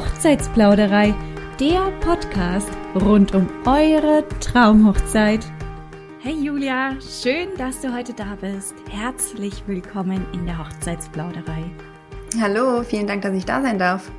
Hochzeitsplauderei, 0.00 1.14
der 1.60 1.90
Podcast 2.00 2.70
rund 2.94 3.34
um 3.34 3.46
eure 3.66 4.24
Traumhochzeit. 4.40 5.44
Hey 6.20 6.32
Julia, 6.32 6.96
schön, 7.02 7.50
dass 7.58 7.82
du 7.82 7.94
heute 7.94 8.14
da 8.14 8.38
bist. 8.40 8.74
Herzlich 8.88 9.62
willkommen 9.66 10.26
in 10.32 10.46
der 10.46 10.56
Hochzeitsplauderei. 10.56 11.70
Hallo, 12.40 12.82
vielen 12.82 13.06
Dank, 13.06 13.20
dass 13.20 13.34
ich 13.34 13.44
da 13.44 13.60
sein 13.60 13.78
darf. 13.78 14.10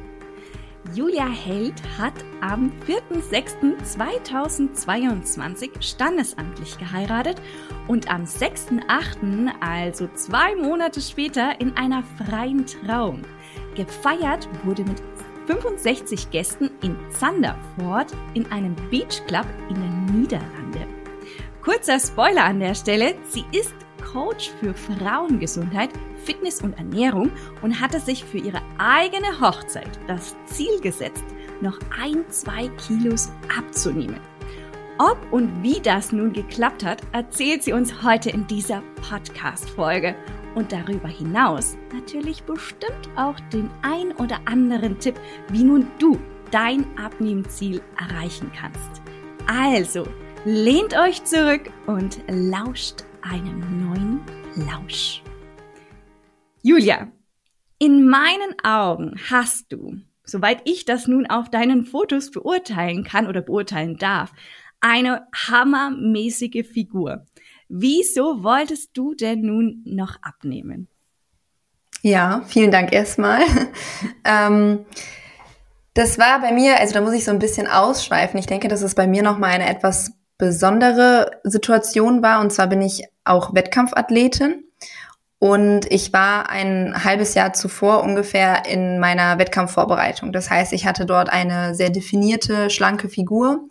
Julia 0.94 1.28
Held 1.28 1.82
hat 1.98 2.14
am 2.42 2.72
4.6.2022 2.88 5.72
standesamtlich 5.80 6.78
geheiratet 6.78 7.42
und 7.88 8.08
am 8.12 8.26
6.8., 8.26 9.52
also 9.62 10.08
zwei 10.14 10.56
Monate 10.56 11.02
später, 11.02 11.60
in 11.60 11.76
einer 11.76 12.04
freien 12.04 12.68
Trauung. 12.68 13.24
Gefeiert 13.76 14.48
wurde 14.64 14.84
mit 14.84 15.02
65 15.52 16.32
Gästen 16.32 16.72
in 16.82 16.96
Zanderford 17.12 18.14
in 18.36 18.50
einem 18.54 18.74
Beachclub 18.90 19.46
in 19.70 19.76
den 19.76 20.06
Niederlande. 20.06 20.88
Kurzer 21.62 22.00
Spoiler 22.00 22.46
an 22.46 22.62
der 22.62 22.74
Stelle, 22.74 23.16
sie 23.28 23.44
ist 23.52 23.74
Coach 24.14 24.52
für 24.62 24.74
Frauengesundheit, 24.74 25.90
Fitness 26.24 26.62
und 26.62 26.78
Ernährung 26.78 27.32
und 27.62 27.82
hatte 27.82 28.00
sich 28.00 28.24
für 28.24 28.38
ihre 28.38 28.62
eigene 28.78 29.42
Hochzeit 29.42 29.90
das 30.08 30.38
Ziel 30.46 30.80
gesetzt, 30.80 31.26
noch 31.60 31.78
ein, 32.02 32.24
zwei 32.30 32.70
Kilos 32.88 33.30
abzunehmen. 33.58 34.22
Ob 35.00 35.18
und 35.32 35.64
wie 35.64 35.82
das 35.82 36.14
nun 36.14 36.32
geklappt 36.32 36.86
hat, 36.86 37.02
erzählt 37.12 37.64
sie 37.64 37.74
uns 37.74 38.04
heute 38.04 38.30
in 38.30 38.48
dieser 38.48 38.84
Podcast-Folge 39.10 40.16
und 40.56 40.72
darüber 40.72 41.08
hinaus 41.08 41.78
natürlich 41.94 42.44
bestimmt 42.44 43.10
auch 43.16 43.40
den 43.52 43.70
ein 43.82 44.12
oder 44.14 44.40
anderen 44.46 45.00
Tipp, 45.00 45.20
wie 45.50 45.64
nun 45.64 45.88
du 46.00 46.20
dein 46.52 46.86
Abnehmziel 46.98 47.82
erreichen 47.98 48.52
kannst. 48.56 49.02
Also, 49.48 50.06
lehnt 50.46 50.98
euch 50.98 51.24
zurück 51.24 51.72
und 51.88 52.20
lauscht 52.28 53.04
einem 53.22 53.90
neuen 53.90 54.22
Lausch. 54.56 55.24
Julia, 56.62 57.12
in 57.80 58.08
meinen 58.08 58.56
Augen 58.64 59.16
hast 59.30 59.72
du, 59.72 59.98
soweit 60.24 60.62
ich 60.70 60.86
das 60.86 61.08
nun 61.08 61.26
auf 61.26 61.50
deinen 61.50 61.86
Fotos 61.86 62.30
beurteilen 62.30 63.04
kann 63.04 63.28
oder 63.28 63.42
beurteilen 63.42 63.98
darf, 63.98 64.32
eine 64.80 65.28
hammermäßige 65.34 66.66
Figur. 66.68 67.26
Wieso 67.74 68.44
wolltest 68.44 68.90
du 68.98 69.16
denn 69.16 69.44
nun 69.44 69.82
noch 69.86 70.18
abnehmen? 70.22 70.90
Ja, 72.02 72.44
vielen 72.46 72.70
Dank 72.70 72.92
erstmal. 72.92 73.40
ähm, 74.26 74.86
das 75.94 76.20
war 76.20 76.42
bei 76.42 76.52
mir, 76.52 76.82
also 76.82 76.94
da 76.94 77.00
muss 77.00 77.14
ich 77.14 77.24
so 77.24 77.32
ein 77.32 77.40
bisschen 77.40 77.68
ausschweifen. 77.68 78.38
Ich 78.38 78.46
denke, 78.46 78.68
dass 78.68 78.82
es 78.82 78.94
bei 78.94 79.08
mir 79.08 79.24
nochmal 79.24 79.52
eine 79.52 79.70
etwas 79.70 80.12
besondere 80.38 81.32
Situation 81.46 82.22
war. 82.22 82.42
Und 82.42 82.52
zwar 82.52 82.68
bin 82.68 82.82
ich 82.82 83.06
auch 83.24 83.56
Wettkampfathletin. 83.56 84.66
Und 85.40 85.90
ich 85.90 86.12
war 86.12 86.50
ein 86.50 87.06
halbes 87.06 87.36
Jahr 87.36 87.54
zuvor 87.54 88.04
ungefähr 88.04 88.66
in 88.66 89.00
meiner 89.00 89.40
Wettkampfvorbereitung. 89.40 90.34
Das 90.34 90.50
heißt, 90.50 90.74
ich 90.74 90.86
hatte 90.86 91.06
dort 91.06 91.30
eine 91.30 91.74
sehr 91.74 91.90
definierte, 91.90 92.70
schlanke 92.70 93.08
Figur 93.08 93.70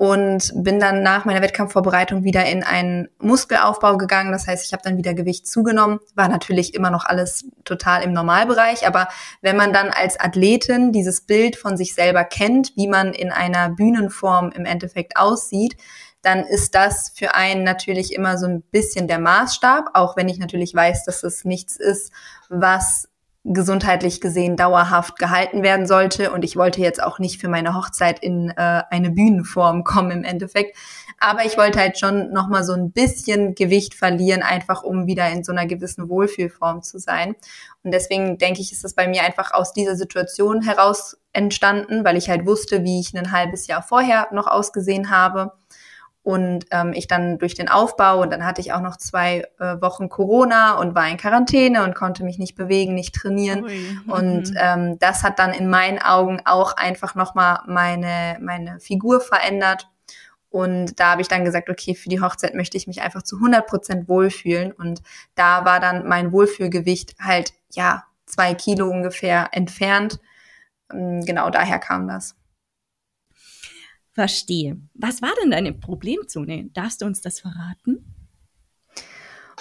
und 0.00 0.52
bin 0.54 0.80
dann 0.80 1.02
nach 1.02 1.26
meiner 1.26 1.42
Wettkampfvorbereitung 1.42 2.24
wieder 2.24 2.46
in 2.46 2.64
einen 2.64 3.10
Muskelaufbau 3.18 3.98
gegangen. 3.98 4.32
Das 4.32 4.46
heißt, 4.46 4.64
ich 4.64 4.72
habe 4.72 4.82
dann 4.82 4.96
wieder 4.96 5.12
Gewicht 5.12 5.46
zugenommen. 5.46 6.00
War 6.14 6.30
natürlich 6.30 6.72
immer 6.72 6.88
noch 6.88 7.04
alles 7.04 7.44
total 7.64 8.02
im 8.02 8.14
Normalbereich, 8.14 8.86
aber 8.86 9.08
wenn 9.42 9.58
man 9.58 9.74
dann 9.74 9.90
als 9.90 10.18
Athletin 10.18 10.92
dieses 10.92 11.20
Bild 11.20 11.54
von 11.54 11.76
sich 11.76 11.94
selber 11.94 12.24
kennt, 12.24 12.72
wie 12.76 12.88
man 12.88 13.12
in 13.12 13.30
einer 13.30 13.68
Bühnenform 13.68 14.52
im 14.52 14.64
Endeffekt 14.64 15.18
aussieht, 15.18 15.76
dann 16.22 16.46
ist 16.46 16.74
das 16.74 17.12
für 17.14 17.34
einen 17.34 17.62
natürlich 17.62 18.14
immer 18.14 18.38
so 18.38 18.46
ein 18.46 18.62
bisschen 18.62 19.06
der 19.06 19.18
Maßstab, 19.18 19.90
auch 19.92 20.16
wenn 20.16 20.30
ich 20.30 20.38
natürlich 20.38 20.74
weiß, 20.74 21.04
dass 21.04 21.22
es 21.24 21.44
nichts 21.44 21.76
ist, 21.76 22.10
was 22.48 23.09
gesundheitlich 23.44 24.20
gesehen 24.20 24.56
dauerhaft 24.56 25.18
gehalten 25.18 25.62
werden 25.62 25.86
sollte. 25.86 26.30
Und 26.30 26.44
ich 26.44 26.56
wollte 26.56 26.80
jetzt 26.80 27.02
auch 27.02 27.18
nicht 27.18 27.40
für 27.40 27.48
meine 27.48 27.74
Hochzeit 27.74 28.18
in 28.18 28.50
äh, 28.50 28.82
eine 28.90 29.10
Bühnenform 29.10 29.82
kommen 29.84 30.10
im 30.10 30.24
Endeffekt. 30.24 30.76
Aber 31.18 31.44
ich 31.44 31.56
wollte 31.56 31.78
halt 31.78 31.98
schon 31.98 32.32
nochmal 32.32 32.64
so 32.64 32.72
ein 32.72 32.92
bisschen 32.92 33.54
Gewicht 33.54 33.94
verlieren, 33.94 34.42
einfach 34.42 34.82
um 34.82 35.06
wieder 35.06 35.28
in 35.30 35.44
so 35.44 35.52
einer 35.52 35.66
gewissen 35.66 36.08
Wohlfühlform 36.08 36.82
zu 36.82 36.98
sein. 36.98 37.34
Und 37.82 37.92
deswegen 37.92 38.36
denke 38.38 38.60
ich, 38.60 38.72
ist 38.72 38.84
das 38.84 38.94
bei 38.94 39.08
mir 39.08 39.22
einfach 39.22 39.52
aus 39.52 39.72
dieser 39.72 39.96
Situation 39.96 40.62
heraus 40.62 41.16
entstanden, 41.32 42.04
weil 42.04 42.16
ich 42.16 42.28
halt 42.28 42.46
wusste, 42.46 42.84
wie 42.84 43.00
ich 43.00 43.16
ein 43.16 43.32
halbes 43.32 43.66
Jahr 43.66 43.82
vorher 43.82 44.28
noch 44.32 44.46
ausgesehen 44.46 45.10
habe 45.10 45.52
und 46.22 46.66
ähm, 46.70 46.92
ich 46.92 47.06
dann 47.06 47.38
durch 47.38 47.54
den 47.54 47.68
Aufbau 47.68 48.20
und 48.20 48.30
dann 48.30 48.44
hatte 48.44 48.60
ich 48.60 48.72
auch 48.72 48.80
noch 48.80 48.96
zwei 48.96 49.44
äh, 49.58 49.80
Wochen 49.80 50.08
Corona 50.08 50.78
und 50.78 50.94
war 50.94 51.08
in 51.08 51.16
Quarantäne 51.16 51.82
und 51.82 51.94
konnte 51.94 52.24
mich 52.24 52.38
nicht 52.38 52.56
bewegen, 52.56 52.94
nicht 52.94 53.14
trainieren 53.14 53.64
Ui. 53.64 53.98
und 54.06 54.52
ähm, 54.56 54.98
das 54.98 55.22
hat 55.22 55.38
dann 55.38 55.52
in 55.52 55.68
meinen 55.68 55.98
Augen 55.98 56.40
auch 56.44 56.76
einfach 56.76 57.14
nochmal 57.14 57.60
meine 57.66 58.38
meine 58.40 58.80
Figur 58.80 59.20
verändert 59.20 59.88
und 60.50 60.98
da 60.98 61.12
habe 61.12 61.22
ich 61.22 61.28
dann 61.28 61.44
gesagt, 61.44 61.70
okay, 61.70 61.94
für 61.94 62.08
die 62.08 62.20
Hochzeit 62.20 62.54
möchte 62.54 62.76
ich 62.76 62.88
mich 62.88 63.00
einfach 63.02 63.22
zu 63.22 63.36
100 63.36 63.66
Prozent 63.66 64.08
wohlfühlen 64.08 64.72
und 64.72 65.00
da 65.36 65.64
war 65.64 65.78
dann 65.78 66.06
mein 66.08 66.32
Wohlfühlgewicht 66.32 67.14
halt 67.20 67.54
ja 67.70 68.04
zwei 68.26 68.54
Kilo 68.54 68.88
ungefähr 68.88 69.48
entfernt. 69.52 70.18
Ähm, 70.92 71.24
genau 71.24 71.50
daher 71.50 71.78
kam 71.78 72.08
das. 72.08 72.34
Verstehe. 74.12 74.78
Was 74.94 75.22
war 75.22 75.30
denn 75.40 75.50
deine 75.50 75.72
Problemzone? 75.72 76.70
Darfst 76.74 77.00
du 77.00 77.06
uns 77.06 77.20
das 77.20 77.40
verraten? 77.40 78.04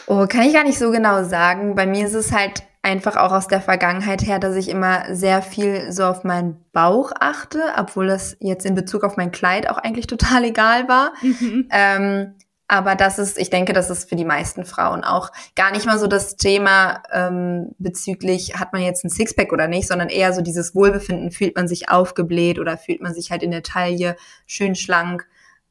Oh, 0.07 0.25
kann 0.27 0.41
ich 0.41 0.53
gar 0.53 0.63
nicht 0.63 0.79
so 0.79 0.91
genau 0.91 1.23
sagen. 1.23 1.75
Bei 1.75 1.85
mir 1.85 2.07
ist 2.07 2.15
es 2.15 2.31
halt 2.31 2.63
einfach 2.81 3.15
auch 3.15 3.31
aus 3.31 3.47
der 3.47 3.61
Vergangenheit 3.61 4.25
her, 4.25 4.39
dass 4.39 4.55
ich 4.55 4.69
immer 4.69 5.13
sehr 5.13 5.41
viel 5.41 5.91
so 5.91 6.03
auf 6.05 6.23
meinen 6.23 6.65
Bauch 6.71 7.11
achte, 7.19 7.61
obwohl 7.77 8.07
das 8.07 8.37
jetzt 8.39 8.65
in 8.65 8.75
Bezug 8.75 9.03
auf 9.03 9.17
mein 9.17 9.31
Kleid 9.31 9.69
auch 9.69 9.77
eigentlich 9.77 10.07
total 10.07 10.45
egal 10.45 10.87
war. 10.87 11.13
Mhm. 11.21 11.67
Ähm, 11.71 12.35
aber 12.69 12.95
das 12.95 13.17
ist, 13.17 13.39
ich 13.39 13.49
denke, 13.49 13.73
das 13.73 13.89
ist 13.89 14.07
für 14.07 14.15
die 14.15 14.25
meisten 14.25 14.63
Frauen 14.63 15.03
auch 15.03 15.31
gar 15.55 15.71
nicht 15.71 15.87
mal 15.87 15.97
so 15.97 16.05
das 16.05 16.37
Thema 16.37 17.01
ähm, 17.11 17.71
bezüglich, 17.79 18.59
hat 18.59 18.73
man 18.73 18.83
jetzt 18.83 19.03
ein 19.03 19.09
Sixpack 19.09 19.51
oder 19.51 19.67
nicht, 19.67 19.87
sondern 19.87 20.07
eher 20.07 20.33
so 20.33 20.41
dieses 20.41 20.75
Wohlbefinden, 20.75 21.31
fühlt 21.31 21.55
man 21.55 21.67
sich 21.67 21.89
aufgebläht 21.89 22.59
oder 22.59 22.77
fühlt 22.77 23.01
man 23.01 23.15
sich 23.15 23.31
halt 23.31 23.41
in 23.41 23.49
der 23.49 23.63
Taille 23.63 24.15
schön 24.45 24.75
schlank. 24.75 25.27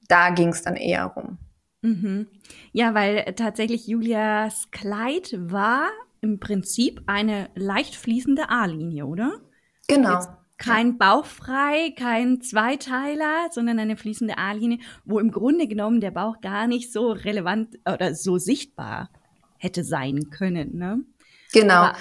Da 0.09 0.31
ging 0.31 0.49
es 0.49 0.63
dann 0.63 0.75
eher 0.75 1.05
rum. 1.05 1.39
Mhm. 1.83 2.27
Ja, 2.73 2.95
weil 2.95 3.33
tatsächlich 3.37 3.87
Julias 3.87 4.69
Kleid 4.73 5.37
war 5.39 5.89
im 6.21 6.41
Prinzip 6.41 7.03
eine 7.07 7.49
leicht 7.55 7.95
fließende 7.95 8.51
A-Linie, 8.51 9.07
oder? 9.07 9.39
Genau. 9.87 10.15
Jetzt 10.15 10.31
kein 10.59 10.99
bauchfrei, 10.99 11.95
kein 11.97 12.41
Zweiteiler, 12.41 13.49
sondern 13.51 13.79
eine 13.79 13.97
fließende 13.97 14.37
A-Linie, 14.37 14.79
wo 15.05 15.19
im 15.21 15.31
Grunde 15.31 15.69
genommen 15.69 16.01
der 16.01 16.11
Bauch 16.11 16.41
gar 16.41 16.67
nicht 16.67 16.93
so 16.93 17.13
relevant 17.13 17.79
oder 17.91 18.15
so 18.15 18.39
sichtbar 18.39 19.11
hätte 19.57 19.85
sein 19.85 20.31
können. 20.31 20.77
Ne? 20.77 21.01
Genau. 21.53 21.75
Aber 21.75 21.93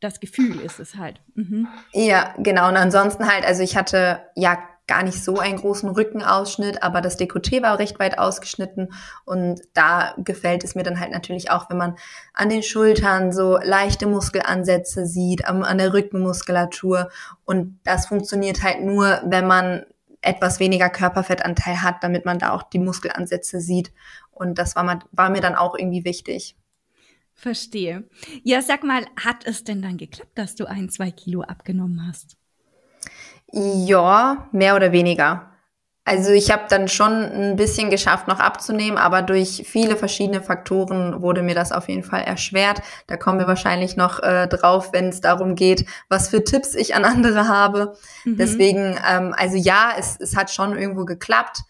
das 0.00 0.20
Gefühl 0.20 0.60
ist 0.60 0.80
es 0.80 0.96
halt. 0.96 1.20
Mhm. 1.34 1.68
Ja, 1.92 2.34
genau. 2.38 2.68
Und 2.68 2.76
ansonsten 2.76 3.26
halt, 3.26 3.44
also 3.44 3.62
ich 3.62 3.76
hatte 3.76 4.22
ja 4.34 4.58
gar 4.86 5.02
nicht 5.02 5.22
so 5.22 5.38
einen 5.38 5.56
großen 5.56 5.88
Rückenausschnitt, 5.88 6.82
aber 6.82 7.00
das 7.00 7.18
Dekolleté 7.18 7.62
war 7.62 7.78
recht 7.78 7.98
weit 7.98 8.18
ausgeschnitten 8.18 8.92
und 9.24 9.62
da 9.72 10.14
gefällt 10.18 10.62
es 10.64 10.74
mir 10.74 10.82
dann 10.82 11.00
halt 11.00 11.10
natürlich 11.10 11.50
auch, 11.50 11.70
wenn 11.70 11.78
man 11.78 11.96
an 12.34 12.50
den 12.50 12.62
Schultern 12.62 13.32
so 13.32 13.58
leichte 13.58 14.06
Muskelansätze 14.06 15.06
sieht, 15.06 15.46
an 15.46 15.78
der 15.78 15.92
Rückenmuskulatur 15.92 17.10
und 17.44 17.80
das 17.84 18.06
funktioniert 18.06 18.62
halt 18.62 18.82
nur, 18.82 19.22
wenn 19.24 19.46
man 19.46 19.86
etwas 20.20 20.60
weniger 20.60 20.90
Körperfettanteil 20.90 21.82
hat, 21.82 22.02
damit 22.02 22.24
man 22.24 22.38
da 22.38 22.52
auch 22.52 22.62
die 22.62 22.78
Muskelansätze 22.78 23.60
sieht 23.60 23.92
und 24.30 24.58
das 24.58 24.76
war, 24.76 25.00
war 25.12 25.30
mir 25.30 25.40
dann 25.40 25.54
auch 25.54 25.76
irgendwie 25.76 26.04
wichtig. 26.04 26.56
Verstehe. 27.32 28.04
Ja, 28.42 28.62
sag 28.62 28.84
mal, 28.84 29.04
hat 29.16 29.44
es 29.44 29.64
denn 29.64 29.82
dann 29.82 29.96
geklappt, 29.96 30.38
dass 30.38 30.54
du 30.54 30.66
ein, 30.66 30.88
zwei 30.88 31.10
Kilo 31.10 31.42
abgenommen 31.42 32.06
hast? 32.06 32.36
Ja, 33.56 34.48
mehr 34.50 34.74
oder 34.74 34.90
weniger. 34.90 35.50
Also 36.04 36.32
ich 36.32 36.50
habe 36.50 36.64
dann 36.68 36.88
schon 36.88 37.12
ein 37.12 37.56
bisschen 37.56 37.88
geschafft, 37.88 38.28
noch 38.28 38.40
abzunehmen, 38.40 38.98
aber 38.98 39.22
durch 39.22 39.62
viele 39.64 39.96
verschiedene 39.96 40.42
Faktoren 40.42 41.22
wurde 41.22 41.42
mir 41.42 41.54
das 41.54 41.72
auf 41.72 41.88
jeden 41.88 42.02
Fall 42.02 42.22
erschwert. 42.22 42.82
Da 43.06 43.16
kommen 43.16 43.38
wir 43.38 43.46
wahrscheinlich 43.46 43.96
noch 43.96 44.20
äh, 44.22 44.46
drauf, 44.48 44.92
wenn 44.92 45.08
es 45.08 45.22
darum 45.22 45.54
geht, 45.54 45.86
was 46.10 46.28
für 46.28 46.44
Tipps 46.44 46.74
ich 46.74 46.94
an 46.94 47.04
andere 47.04 47.48
habe. 47.48 47.96
Mhm. 48.24 48.36
Deswegen, 48.36 48.98
ähm, 49.08 49.34
also 49.38 49.56
ja, 49.56 49.92
es, 49.96 50.18
es 50.20 50.36
hat 50.36 50.50
schon 50.50 50.76
irgendwo 50.76 51.04
geklappt. 51.04 51.60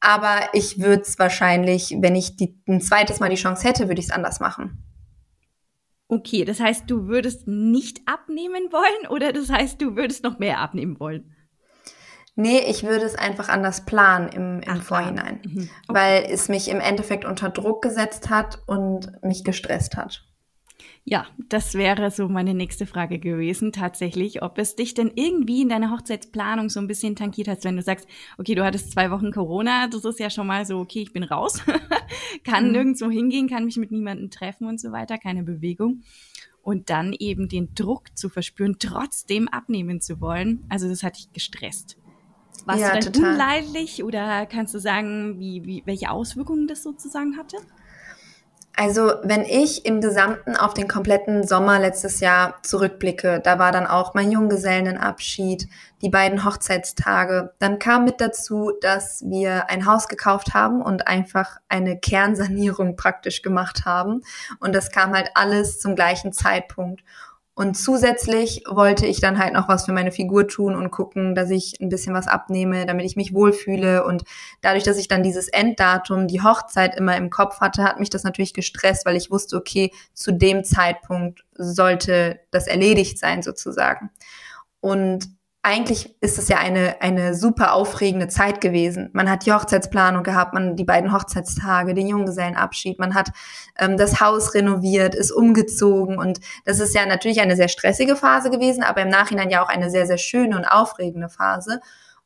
Aber 0.00 0.36
ich 0.52 0.80
würde 0.80 1.02
es 1.02 1.18
wahrscheinlich, 1.18 1.96
wenn 2.00 2.16
ich 2.16 2.36
die, 2.36 2.56
ein 2.66 2.80
zweites 2.80 3.20
Mal 3.20 3.28
die 3.28 3.36
Chance 3.36 3.68
hätte, 3.68 3.88
würde 3.88 4.00
ich 4.00 4.06
es 4.06 4.12
anders 4.12 4.40
machen. 4.40 4.82
Okay, 6.12 6.44
das 6.44 6.60
heißt, 6.60 6.90
du 6.90 7.06
würdest 7.06 7.48
nicht 7.48 8.02
abnehmen 8.04 8.70
wollen 8.70 9.08
oder 9.08 9.32
das 9.32 9.48
heißt, 9.48 9.80
du 9.80 9.96
würdest 9.96 10.22
noch 10.22 10.38
mehr 10.38 10.58
abnehmen 10.58 11.00
wollen? 11.00 11.34
Nee, 12.34 12.58
ich 12.68 12.82
würde 12.82 13.06
es 13.06 13.14
einfach 13.14 13.48
anders 13.48 13.86
planen 13.86 14.28
im, 14.28 14.60
im 14.60 14.78
Ach, 14.78 14.82
Vorhinein, 14.82 15.40
mhm. 15.42 15.70
okay. 15.88 15.98
weil 15.98 16.24
es 16.28 16.50
mich 16.50 16.68
im 16.68 16.80
Endeffekt 16.80 17.24
unter 17.24 17.48
Druck 17.48 17.80
gesetzt 17.80 18.28
hat 18.28 18.58
und 18.66 19.10
mich 19.22 19.42
gestresst 19.42 19.96
hat. 19.96 20.22
Ja, 21.04 21.26
das 21.48 21.74
wäre 21.74 22.10
so 22.10 22.28
meine 22.28 22.54
nächste 22.54 22.86
Frage 22.86 23.18
gewesen, 23.18 23.72
tatsächlich, 23.72 24.42
ob 24.42 24.58
es 24.58 24.76
dich 24.76 24.94
denn 24.94 25.10
irgendwie 25.14 25.62
in 25.62 25.68
deiner 25.68 25.90
Hochzeitsplanung 25.90 26.70
so 26.70 26.78
ein 26.78 26.86
bisschen 26.86 27.16
tankiert 27.16 27.48
hat, 27.48 27.64
wenn 27.64 27.76
du 27.76 27.82
sagst, 27.82 28.06
okay, 28.38 28.54
du 28.54 28.64
hattest 28.64 28.92
zwei 28.92 29.10
Wochen 29.10 29.32
Corona, 29.32 29.88
das 29.88 30.04
ist 30.04 30.20
ja 30.20 30.30
schon 30.30 30.46
mal 30.46 30.64
so, 30.64 30.78
okay, 30.78 31.02
ich 31.02 31.12
bin 31.12 31.24
raus, 31.24 31.60
kann 32.44 32.66
mhm. 32.66 32.72
nirgendwo 32.72 33.10
hingehen, 33.10 33.48
kann 33.48 33.64
mich 33.64 33.76
mit 33.76 33.90
niemandem 33.90 34.30
treffen 34.30 34.66
und 34.66 34.80
so 34.80 34.92
weiter, 34.92 35.18
keine 35.18 35.42
Bewegung. 35.42 36.02
Und 36.62 36.90
dann 36.90 37.12
eben 37.12 37.48
den 37.48 37.74
Druck 37.74 38.16
zu 38.16 38.28
verspüren, 38.28 38.76
trotzdem 38.78 39.48
abnehmen 39.48 40.00
zu 40.00 40.20
wollen. 40.20 40.64
Also 40.68 40.88
das 40.88 41.02
hat 41.02 41.16
dich 41.16 41.32
gestresst. 41.32 41.96
Warst 42.66 42.80
ja, 42.80 42.94
du 42.94 43.00
dann 43.00 43.12
total. 43.12 43.32
unleidlich 43.32 44.04
oder 44.04 44.46
kannst 44.46 44.72
du 44.74 44.78
sagen, 44.78 45.40
wie, 45.40 45.64
wie, 45.64 45.82
welche 45.84 46.10
Auswirkungen 46.10 46.68
das 46.68 46.84
sozusagen 46.84 47.36
hatte? 47.36 47.56
Also 48.74 49.12
wenn 49.22 49.42
ich 49.42 49.84
im 49.84 50.00
Gesamten 50.00 50.56
auf 50.56 50.72
den 50.72 50.88
kompletten 50.88 51.46
Sommer 51.46 51.78
letztes 51.78 52.20
Jahr 52.20 52.54
zurückblicke, 52.62 53.40
da 53.44 53.58
war 53.58 53.70
dann 53.70 53.86
auch 53.86 54.14
mein 54.14 54.32
Junggesellenabschied, 54.32 55.68
die 56.00 56.08
beiden 56.08 56.44
Hochzeitstage. 56.44 57.52
Dann 57.58 57.78
kam 57.78 58.04
mit 58.04 58.20
dazu, 58.22 58.72
dass 58.80 59.22
wir 59.26 59.68
ein 59.68 59.84
Haus 59.84 60.08
gekauft 60.08 60.54
haben 60.54 60.80
und 60.80 61.06
einfach 61.06 61.58
eine 61.68 61.98
Kernsanierung 61.98 62.96
praktisch 62.96 63.42
gemacht 63.42 63.84
haben. 63.84 64.22
Und 64.58 64.74
das 64.74 64.90
kam 64.90 65.14
halt 65.14 65.30
alles 65.34 65.78
zum 65.78 65.94
gleichen 65.94 66.32
Zeitpunkt. 66.32 67.02
Und 67.54 67.76
zusätzlich 67.76 68.62
wollte 68.66 69.06
ich 69.06 69.20
dann 69.20 69.38
halt 69.38 69.52
noch 69.52 69.68
was 69.68 69.84
für 69.84 69.92
meine 69.92 70.10
Figur 70.10 70.48
tun 70.48 70.74
und 70.74 70.90
gucken, 70.90 71.34
dass 71.34 71.50
ich 71.50 71.78
ein 71.82 71.90
bisschen 71.90 72.14
was 72.14 72.26
abnehme, 72.26 72.86
damit 72.86 73.04
ich 73.04 73.14
mich 73.14 73.34
wohlfühle. 73.34 74.04
Und 74.06 74.22
dadurch, 74.62 74.84
dass 74.84 74.96
ich 74.96 75.06
dann 75.06 75.22
dieses 75.22 75.48
Enddatum, 75.48 76.28
die 76.28 76.40
Hochzeit 76.40 76.96
immer 76.96 77.14
im 77.16 77.28
Kopf 77.28 77.60
hatte, 77.60 77.84
hat 77.84 78.00
mich 78.00 78.08
das 78.08 78.24
natürlich 78.24 78.54
gestresst, 78.54 79.04
weil 79.04 79.16
ich 79.16 79.30
wusste, 79.30 79.56
okay, 79.56 79.92
zu 80.14 80.32
dem 80.32 80.64
Zeitpunkt 80.64 81.44
sollte 81.54 82.40
das 82.50 82.66
erledigt 82.66 83.18
sein 83.18 83.42
sozusagen. 83.42 84.10
Und 84.80 85.28
eigentlich 85.64 86.16
ist 86.20 86.38
es 86.38 86.48
ja 86.48 86.58
eine, 86.58 87.00
eine 87.00 87.34
super 87.36 87.74
aufregende 87.74 88.26
Zeit 88.26 88.60
gewesen. 88.60 89.10
Man 89.12 89.30
hat 89.30 89.46
die 89.46 89.52
Hochzeitsplanung 89.52 90.24
gehabt, 90.24 90.54
man 90.54 90.74
die 90.74 90.84
beiden 90.84 91.12
Hochzeitstage, 91.12 91.94
den 91.94 92.08
Junggesellenabschied, 92.08 92.98
man 92.98 93.14
hat 93.14 93.30
ähm, 93.78 93.96
das 93.96 94.20
Haus 94.20 94.54
renoviert, 94.54 95.14
ist 95.14 95.30
umgezogen 95.30 96.18
und 96.18 96.40
das 96.64 96.80
ist 96.80 96.96
ja 96.96 97.06
natürlich 97.06 97.40
eine 97.40 97.54
sehr 97.54 97.68
stressige 97.68 98.16
Phase 98.16 98.50
gewesen, 98.50 98.82
aber 98.82 99.02
im 99.02 99.08
Nachhinein 99.08 99.50
ja 99.50 99.62
auch 99.62 99.68
eine 99.68 99.88
sehr, 99.88 100.06
sehr 100.06 100.18
schöne 100.18 100.56
und 100.56 100.64
aufregende 100.64 101.28
Phase. 101.28 101.80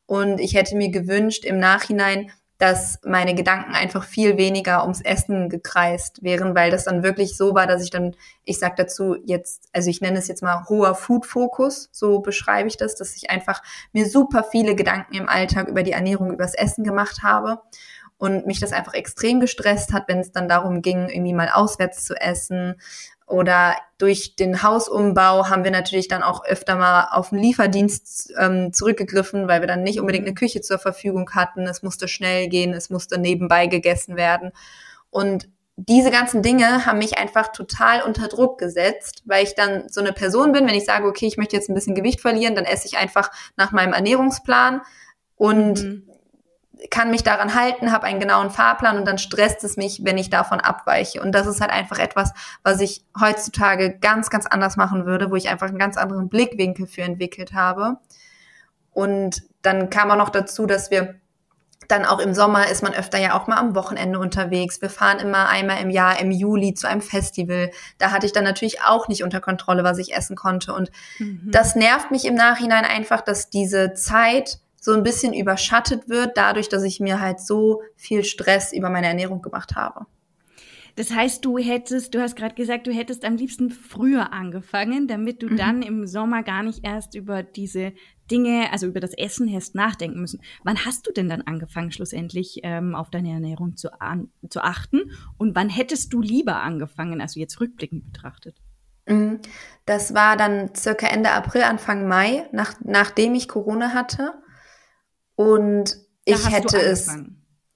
Und 0.06 0.41
ich 0.41 0.55
hätte 0.55 0.77
mir 0.77 0.91
gewünscht, 0.91 1.44
im 1.44 1.59
Nachhinein 1.59 2.31
dass 2.58 2.99
meine 3.05 3.35
Gedanken 3.35 3.75
einfach 3.75 4.05
viel 4.05 4.38
weniger 4.38 4.82
ums 4.82 5.03
Essen 5.03 5.49
gekreist 5.49 6.23
wären, 6.23 6.55
weil 6.55 6.70
das 6.70 6.85
dann 6.85 7.03
wirklich 7.03 7.37
so 7.37 7.55
war, 7.55 7.67
dass 7.67 7.82
ich 7.82 7.91
dann, 7.91 8.17
ich 8.44 8.58
sag 8.58 8.76
dazu 8.76 9.17
jetzt, 9.25 9.69
also 9.73 9.91
ich 9.91 10.00
nenne 10.00 10.19
es 10.19 10.29
jetzt 10.29 10.43
mal 10.43 10.64
hoher 10.69 10.94
Food-Fokus, 10.94 11.91
so 11.93 12.20
beschreibe 12.20 12.69
ich 12.69 12.76
das, 12.76 12.94
dass 12.97 13.14
ich 13.17 13.31
einfach 13.31 13.62
mir 13.93 14.08
super 14.08 14.43
viele 14.43 14.75
Gedanken 14.75 15.14
im 15.14 15.29
Alltag 15.29 15.69
über 15.69 15.82
die 15.82 15.93
Ernährung, 15.93 16.32
übers 16.32 16.55
Essen 16.55 16.82
gemacht 16.85 17.23
habe 17.23 17.61
und 18.19 18.47
mich 18.47 18.61
das 18.61 18.73
einfach 18.73 18.94
extrem 18.94 19.41
gestresst 19.41 19.93
hat, 19.93 20.08
wenn 20.08 20.20
es 20.20 20.32
dann 20.32 20.49
darum 20.49 20.81
ging, 20.81 21.08
irgendwie 21.11 21.35
mal 21.35 21.50
auswärts 21.50 22.05
zu 22.05 22.14
essen 22.19 22.76
oder 23.26 23.75
durch 23.99 24.37
den 24.37 24.62
Hausumbau 24.62 25.49
haben 25.49 25.64
wir 25.64 25.73
natürlich 25.73 26.06
dann 26.06 26.23
auch 26.23 26.44
öfter 26.44 26.76
mal 26.76 27.08
auf 27.11 27.31
den 27.31 27.38
Lieferdienst 27.38 28.32
ähm, 28.38 28.73
zurückgegriffen, 28.73 29.49
weil 29.49 29.61
wir 29.61 29.67
dann 29.67 29.82
nicht 29.82 29.99
unbedingt 29.99 30.26
eine 30.26 30.34
Küche 30.34 30.61
zur 30.61 30.78
Verfügung 30.78 31.31
hatten. 31.32 31.67
Es 31.67 31.82
musste 31.82 32.06
schnell 32.06 32.49
gehen, 32.49 32.73
es 32.73 32.88
musste 32.88 33.19
nebenbei 33.19 33.67
gegessen 33.67 34.17
werden. 34.17 34.52
Und 35.11 35.49
diese 35.76 36.11
ganzen 36.11 36.43
Dinge 36.43 36.87
haben 36.87 36.99
mich 36.99 37.19
einfach 37.19 37.49
total 37.49 38.02
unter 38.02 38.28
Druck 38.28 38.58
gesetzt, 38.58 39.23
weil 39.26 39.44
ich 39.44 39.55
dann 39.55 39.88
so 39.88 40.00
eine 40.00 40.12
Person 40.12 40.52
bin, 40.52 40.67
wenn 40.67 40.75
ich 40.75 40.84
sage, 40.84 41.06
okay, 41.06 41.26
ich 41.26 41.37
möchte 41.37 41.56
jetzt 41.56 41.69
ein 41.69 41.75
bisschen 41.75 41.94
Gewicht 41.94 42.20
verlieren, 42.20 42.55
dann 42.55 42.64
esse 42.64 42.87
ich 42.87 42.96
einfach 42.96 43.31
nach 43.56 43.72
meinem 43.72 43.93
Ernährungsplan 43.93 44.82
und 45.37 45.82
mhm 45.82 46.16
kann 46.90 47.11
mich 47.11 47.25
daran 47.25 47.55
halten, 47.55 47.93
habe 47.93 48.06
einen 48.06 48.20
genauen 48.20 48.50
Fahrplan 48.50 48.99
und 48.99 49.06
dann 49.06 49.19
stresst 49.19 49.64
es 49.64 49.76
mich, 49.76 50.00
wenn 50.05 50.19
ich 50.19 50.31
davon 50.31 50.61
abweiche. 50.61 51.23
Und 51.23 51.32
das 51.32 51.46
ist 51.46 51.61
halt 51.61 51.70
einfach 51.70 51.99
etwas, 51.99 52.32
was 52.62 52.81
ich 52.81 53.05
heutzutage 53.19 53.99
ganz, 53.99 54.31
ganz 54.31 54.46
anders 54.46 54.76
machen 54.76 55.06
würde, 55.06 55.31
wo 55.31 55.37
ich 55.37 55.49
einfach 55.49 55.69
einen 55.69 55.78
ganz 55.78 55.96
anderen 55.96 56.28
Blickwinkel 56.28 56.87
für 56.87 57.02
entwickelt 57.02 57.55
habe. 57.55 57.96
Und 58.93 59.43
dann 59.62 59.90
kam 59.90 60.11
auch 60.11 60.17
noch 60.17 60.31
dazu, 60.31 60.67
dass 60.67 60.90
wir 60.90 61.17
dann 61.88 62.05
auch 62.05 62.19
im 62.19 62.34
Sommer 62.34 62.69
ist 62.69 62.82
man 62.82 62.94
öfter 62.94 63.19
ja 63.19 63.38
auch 63.38 63.46
mal 63.46 63.58
am 63.58 63.75
Wochenende 63.75 64.19
unterwegs. 64.19 64.82
Wir 64.82 64.90
fahren 64.90 65.19
immer 65.19 65.49
einmal 65.49 65.81
im 65.81 65.90
Jahr 65.90 66.19
im 66.19 66.31
Juli 66.31 66.75
zu 66.75 66.88
einem 66.88 67.00
Festival. 67.00 67.70
Da 67.99 68.11
hatte 68.11 68.26
ich 68.26 68.32
dann 68.32 68.44
natürlich 68.44 68.82
auch 68.82 69.08
nicht 69.08 69.22
unter 69.22 69.40
Kontrolle, 69.40 69.84
was 69.84 69.99
ich 69.99 70.14
essen 70.14 70.37
konnte. 70.37 70.72
Und 70.72 70.90
mhm. 71.19 71.43
das 71.46 71.76
nervt 71.76 72.11
mich 72.11 72.25
im 72.25 72.34
Nachhinein 72.34 72.84
einfach, 72.84 73.20
dass 73.20 73.50
diese 73.50 73.94
Zeit 73.94 74.58
so 74.87 74.93
ein 74.93 75.03
bisschen 75.03 75.35
überschattet 75.35 76.09
wird, 76.09 76.37
dadurch, 76.37 76.69
dass 76.69 76.85
ich 76.85 77.00
mir 77.00 77.21
halt 77.21 77.41
so 77.41 77.83
viel 77.97 78.23
Stress 78.23 78.73
über 78.73 78.88
meine 78.88 79.09
Ernährung 79.09 79.43
gemacht 79.43 79.75
habe. 79.75 80.06
Das 80.94 81.11
heißt, 81.11 81.44
du 81.44 81.59
hättest, 81.59 82.15
du 82.15 82.21
hast 82.21 82.37
gerade 82.37 82.55
gesagt, 82.55 82.87
du 82.87 82.93
hättest 82.93 83.25
am 83.25 83.35
liebsten 83.35 83.71
früher 83.71 84.33
angefangen, 84.33 85.09
damit 85.09 85.43
du 85.43 85.49
mhm. 85.49 85.56
dann 85.56 85.83
im 85.83 86.06
Sommer 86.06 86.44
gar 86.44 86.62
nicht 86.62 86.87
erst 86.87 87.17
über 87.17 87.43
diese 87.43 87.94
Dinge, 88.31 88.73
also 88.73 88.87
über 88.87 89.00
das 89.00 89.12
Essen 89.12 89.53
hast 89.53 89.75
nachdenken 89.75 90.21
müssen. 90.21 90.41
Wann 90.62 90.85
hast 90.85 91.05
du 91.09 91.12
denn 91.12 91.29
dann 91.29 91.43
angefangen, 91.43 91.91
schlussendlich 91.91 92.61
ähm, 92.62 92.94
auf 92.94 93.11
deine 93.11 93.32
Ernährung 93.32 93.77
zu, 93.77 94.00
an, 94.00 94.31
zu 94.49 94.61
achten? 94.61 95.11
Und 95.37 95.56
wann 95.56 95.69
hättest 95.69 96.12
du 96.12 96.21
lieber 96.21 96.62
angefangen, 96.62 97.21
also 97.21 97.41
jetzt 97.41 97.61
rückblickend 97.61 98.05
betrachtet? 98.12 98.55
Mhm. 99.09 99.41
Das 99.85 100.15
war 100.15 100.37
dann 100.37 100.77
circa 100.77 101.09
Ende 101.09 101.32
April, 101.32 101.62
Anfang 101.62 102.06
Mai, 102.06 102.49
nach, 102.53 102.75
nachdem 102.85 103.35
ich 103.35 103.49
Corona 103.49 103.93
hatte. 103.93 104.35
Und 105.37 105.97
ich 106.25 106.50
hätte 106.50 106.79
es, 106.79 107.09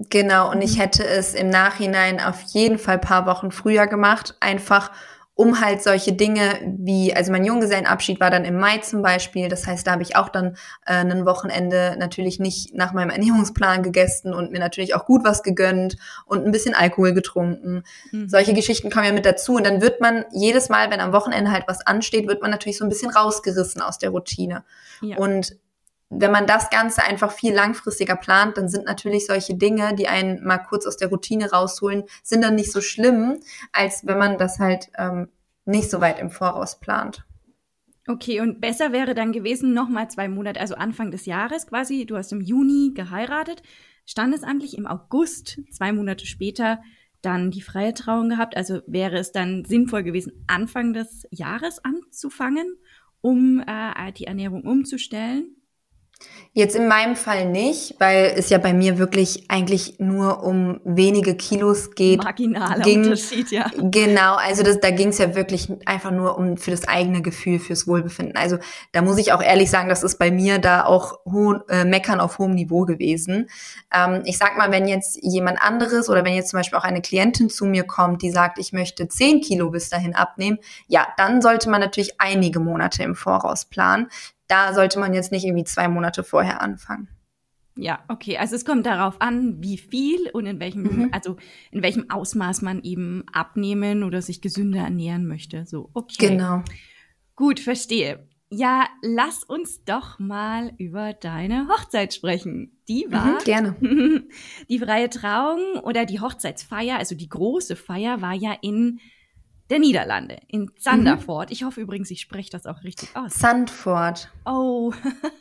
genau, 0.09 0.51
und 0.51 0.57
mhm. 0.57 0.63
ich 0.63 0.79
hätte 0.79 1.07
es 1.07 1.35
im 1.35 1.51
Nachhinein 1.51 2.21
auf 2.21 2.41
jeden 2.49 2.79
Fall 2.79 2.99
paar 2.99 3.27
Wochen 3.27 3.53
früher 3.53 3.87
gemacht, 3.87 4.37
einfach 4.41 4.91
um 5.41 5.59
halt 5.59 5.83
solche 5.83 6.13
Dinge 6.13 6.61
wie, 6.67 7.15
also 7.15 7.33
mein 7.33 7.47
Junggesellenabschied 7.47 8.21
war 8.21 8.31
dann 8.31 8.45
im 8.45 8.59
Mai 8.59 8.77
zum 8.79 9.01
Beispiel, 9.01 9.49
das 9.49 9.67
heißt, 9.67 9.87
da 9.87 9.93
habe 9.93 10.03
ich 10.03 10.15
auch 10.15 10.29
dann 10.29 10.59
äh, 10.85 10.97
ein 10.97 11.25
Wochenende 11.25 11.97
natürlich 11.99 12.39
nicht 12.41 12.75
nach 12.75 12.93
meinem 12.93 13.09
Ernährungsplan 13.11 13.83
gegessen 13.83 14.35
und 14.35 14.53
mir 14.53 14.59
natürlich 14.59 14.95
auch 14.95 15.07
gut 15.07 15.25
was 15.25 15.43
gegönnt 15.43 15.97
und 16.27 16.45
ein 16.45 16.53
bisschen 16.53 16.75
Alkohol 16.75 17.15
getrunken. 17.15 17.85
Mhm. 18.13 18.29
Solche 18.29 18.53
Geschichten 18.53 18.91
kommen 18.91 19.07
ja 19.07 19.13
mit 19.13 19.25
dazu 19.25 19.55
und 19.55 19.65
dann 19.65 19.81
wird 19.81 20.03
man 20.03 20.27
jedes 20.31 20.69
Mal, 20.69 20.91
wenn 20.91 21.01
am 21.01 21.15
Wochenende 21.15 21.51
halt 21.51 21.65
was 21.67 21.87
ansteht, 21.87 22.29
wird 22.29 22.43
man 22.43 22.51
natürlich 22.51 22.77
so 22.77 22.85
ein 22.85 22.91
bisschen 22.91 23.11
rausgerissen 23.11 23.81
aus 23.81 23.97
der 23.97 24.11
Routine. 24.11 24.65
Ja. 25.01 25.17
Und 25.17 25.57
wenn 26.11 26.33
man 26.33 26.47
das 26.47 26.71
Ganze 26.71 27.05
einfach 27.05 27.31
viel 27.31 27.55
langfristiger 27.55 28.17
plant, 28.17 28.59
dann 28.59 28.69
sind 28.69 28.85
natürlich 28.85 29.27
solche 29.27 29.55
Dinge, 29.55 29.95
die 29.95 30.09
einen 30.09 30.45
mal 30.45 30.59
kurz 30.59 30.85
aus 30.85 30.97
der 30.97 31.09
Routine 31.09 31.51
rausholen, 31.51 32.05
sind 32.25 32.43
dann 32.43 32.57
nicht 32.57 32.73
so 32.73 32.81
schlimm, 32.81 33.39
als 33.73 34.05
wenn 34.07 34.19
man 34.19 34.37
das 34.37 34.59
halt 34.59 34.91
ähm, 34.99 35.29
nicht 35.65 35.89
so 35.89 36.01
weit 36.01 36.19
im 36.19 36.31
Voraus 36.31 36.81
plant. 36.81 37.25
Okay, 38.09 38.41
und 38.41 38.61
besser 38.61 38.93
wäre 38.93 39.15
dann 39.15 39.31
gewesen, 39.31 39.73
nochmal 39.73 40.11
zwei 40.11 40.29
Monate, 40.29 40.59
also 40.59 40.75
Anfang 40.75 41.13
des 41.13 41.27
Jahres 41.27 41.69
quasi, 41.69 42.07
du 42.07 42.17
hast 42.17 42.33
im 42.33 42.41
Juni 42.41 42.91
geheiratet, 42.93 43.63
standesamtlich 44.05 44.77
im 44.77 44.89
August, 44.89 45.61
zwei 45.71 45.93
Monate 45.93 46.27
später, 46.27 46.81
dann 47.23 47.53
die 47.53 47.63
freie 47.63 47.95
Trauung 47.95 48.31
gehabt. 48.31 48.57
Also 48.57 48.81
wäre 48.87 49.19
es 49.19 49.31
dann 49.31 49.65
sinnvoll 49.65 50.03
gewesen, 50.03 50.45
Anfang 50.49 50.93
des 50.93 51.25
Jahres 51.31 51.85
anzufangen, 51.85 52.79
um 53.21 53.63
äh, 53.65 54.13
die 54.13 54.25
Ernährung 54.25 54.63
umzustellen? 54.63 55.60
Jetzt 56.53 56.75
in 56.75 56.89
meinem 56.89 57.15
Fall 57.15 57.47
nicht, 57.47 57.95
weil 58.01 58.35
es 58.37 58.51
ja 58.51 58.59
bei 58.59 58.73
mir 58.73 58.99
wirklich 58.99 59.45
eigentlich 59.49 60.01
nur 60.01 60.43
um 60.43 60.81
wenige 60.85 61.37
Kilos 61.37 61.93
geht. 61.93 62.25
Marginaler 62.25 62.83
ging, 62.83 63.05
Unterschied, 63.05 63.53
ja. 63.53 63.71
Genau, 63.77 64.35
also 64.35 64.65
das, 64.65 64.81
da 64.81 64.91
ging 64.91 65.09
es 65.09 65.19
ja 65.19 65.37
wirklich 65.37 65.73
einfach 65.87 66.11
nur 66.11 66.37
um 66.37 66.57
für 66.57 66.73
das 66.73 66.89
eigene 66.89 67.23
Gefühl, 67.23 67.61
fürs 67.61 67.87
Wohlbefinden. 67.87 68.37
Also 68.37 68.59
da 68.91 69.01
muss 69.01 69.19
ich 69.19 69.33
auch 69.33 69.41
ehrlich 69.41 69.71
sagen, 69.71 69.89
das 69.89 70.03
ist 70.03 70.19
bei 70.19 70.33
mir 70.33 70.59
da 70.59 70.85
auch 70.87 71.21
äh, 71.69 71.85
Meckern 71.85 72.19
auf 72.19 72.39
hohem 72.39 72.57
Niveau 72.57 72.85
gewesen. 72.85 73.49
Ähm, 73.95 74.23
ich 74.25 74.37
sag 74.37 74.59
mal, 74.59 74.73
wenn 74.73 74.89
jetzt 74.89 75.21
jemand 75.23 75.63
anderes 75.63 76.09
oder 76.09 76.25
wenn 76.25 76.35
jetzt 76.35 76.51
zum 76.51 76.59
Beispiel 76.59 76.79
auch 76.81 76.85
eine 76.85 77.01
Klientin 77.01 77.49
zu 77.49 77.65
mir 77.65 77.85
kommt, 77.85 78.23
die 78.23 78.31
sagt, 78.33 78.59
ich 78.59 78.73
möchte 78.73 79.07
10 79.07 79.41
Kilo 79.41 79.71
bis 79.71 79.89
dahin 79.89 80.17
abnehmen, 80.17 80.59
ja, 80.89 81.07
dann 81.17 81.43
sollte 81.43 81.71
man 81.71 81.81
natürlich 81.81 82.21
einige 82.21 82.59
Monate 82.59 83.05
im 83.05 83.15
Voraus 83.15 83.67
planen 83.67 84.09
da 84.51 84.75
sollte 84.75 84.99
man 84.99 85.15
jetzt 85.15 85.33
nicht 85.33 85.45
irgendwie 85.45 85.65
zwei 85.65 85.89
Monate 85.89 86.25
vorher 86.25 86.61
anfangen. 86.61 87.09
Ja, 87.77 88.01
okay. 88.09 88.37
Also 88.37 88.57
es 88.57 88.65
kommt 88.65 88.85
darauf 88.85 89.21
an, 89.21 89.63
wie 89.63 89.79
viel 89.79 90.29
und 90.33 90.47
in 90.47 90.61
welchem, 90.61 90.83
mhm. 90.83 91.09
also 91.13 91.37
in 91.71 91.83
welchem 91.83 92.11
Ausmaß 92.11 92.63
man 92.63 92.83
eben 92.83 93.25
abnehmen 93.33 94.03
oder 94.03 94.21
sich 94.23 94.41
gesünder 94.41 94.81
ernähren 94.81 95.27
möchte. 95.27 95.65
So, 95.67 95.89
okay. 95.95 96.29
Genau. 96.29 96.63
Gut, 97.37 97.61
verstehe. 97.61 98.29
Ja, 98.53 98.89
lass 99.03 99.45
uns 99.45 99.85
doch 99.85 100.19
mal 100.19 100.73
über 100.77 101.13
deine 101.13 101.69
Hochzeit 101.69 102.13
sprechen. 102.13 102.83
Die 102.89 103.07
mhm, 103.07 103.13
war 103.13 103.27
mhm, 103.27 103.39
gerne. 103.45 103.77
die 104.69 104.79
freie 104.81 105.09
Trauung 105.09 105.79
oder 105.85 106.05
die 106.05 106.21
Hochzeitsfeier, 106.21 106.99
also 106.99 107.15
die 107.15 107.29
große 107.29 107.77
Feier 107.77 108.21
war 108.21 108.35
ja 108.35 108.55
in 108.61 108.99
der 109.71 109.79
Niederlande, 109.79 110.41
in 110.49 110.71
Zanderford. 110.77 111.49
Mhm. 111.49 111.53
Ich 111.53 111.65
hoffe 111.65 111.81
übrigens, 111.81 112.11
ich 112.11 112.21
spreche 112.21 112.51
das 112.51 112.67
auch 112.67 112.83
richtig 112.83 113.15
aus. 113.15 113.35
Sandford. 113.35 114.31
Oh, 114.45 114.93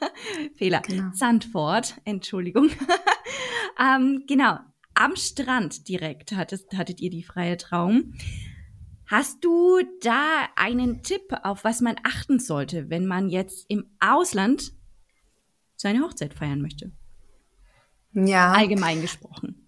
Fehler. 0.55 0.81
Genau. 0.81 1.09
Sandford, 1.13 1.95
Entschuldigung. 2.05 2.69
ähm, 3.79 4.23
genau, 4.27 4.59
am 4.93 5.15
Strand 5.15 5.87
direkt 5.87 6.31
hattest, 6.33 6.77
hattet 6.77 7.01
ihr 7.01 7.09
die 7.09 7.23
freie 7.23 7.57
Trauung. 7.57 8.13
Hast 9.07 9.43
du 9.43 9.79
da 10.01 10.47
einen 10.55 11.01
Tipp, 11.01 11.33
auf 11.43 11.63
was 11.63 11.81
man 11.81 11.95
achten 12.03 12.39
sollte, 12.39 12.91
wenn 12.91 13.07
man 13.07 13.29
jetzt 13.29 13.65
im 13.67 13.89
Ausland 13.99 14.71
seine 15.75 16.01
Hochzeit 16.01 16.35
feiern 16.35 16.61
möchte? 16.61 16.91
Ja. 18.13 18.51
Allgemein 18.51 19.01
gesprochen. 19.01 19.67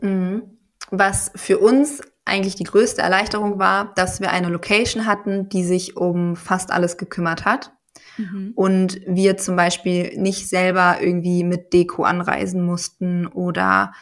Mhm. 0.00 0.58
Was 0.90 1.32
für 1.34 1.58
uns 1.58 2.02
eigentlich 2.28 2.54
die 2.54 2.64
größte 2.64 3.02
Erleichterung 3.02 3.58
war, 3.58 3.92
dass 3.94 4.20
wir 4.20 4.30
eine 4.30 4.48
Location 4.48 5.06
hatten, 5.06 5.48
die 5.48 5.64
sich 5.64 5.96
um 5.96 6.36
fast 6.36 6.70
alles 6.70 6.96
gekümmert 6.96 7.44
hat. 7.44 7.72
Mhm. 8.16 8.52
Und 8.54 9.00
wir 9.06 9.36
zum 9.36 9.56
Beispiel 9.56 10.16
nicht 10.16 10.48
selber 10.48 10.98
irgendwie 11.00 11.44
mit 11.44 11.72
Deko 11.72 12.04
anreisen 12.04 12.64
mussten 12.64 13.26
oder 13.26 13.92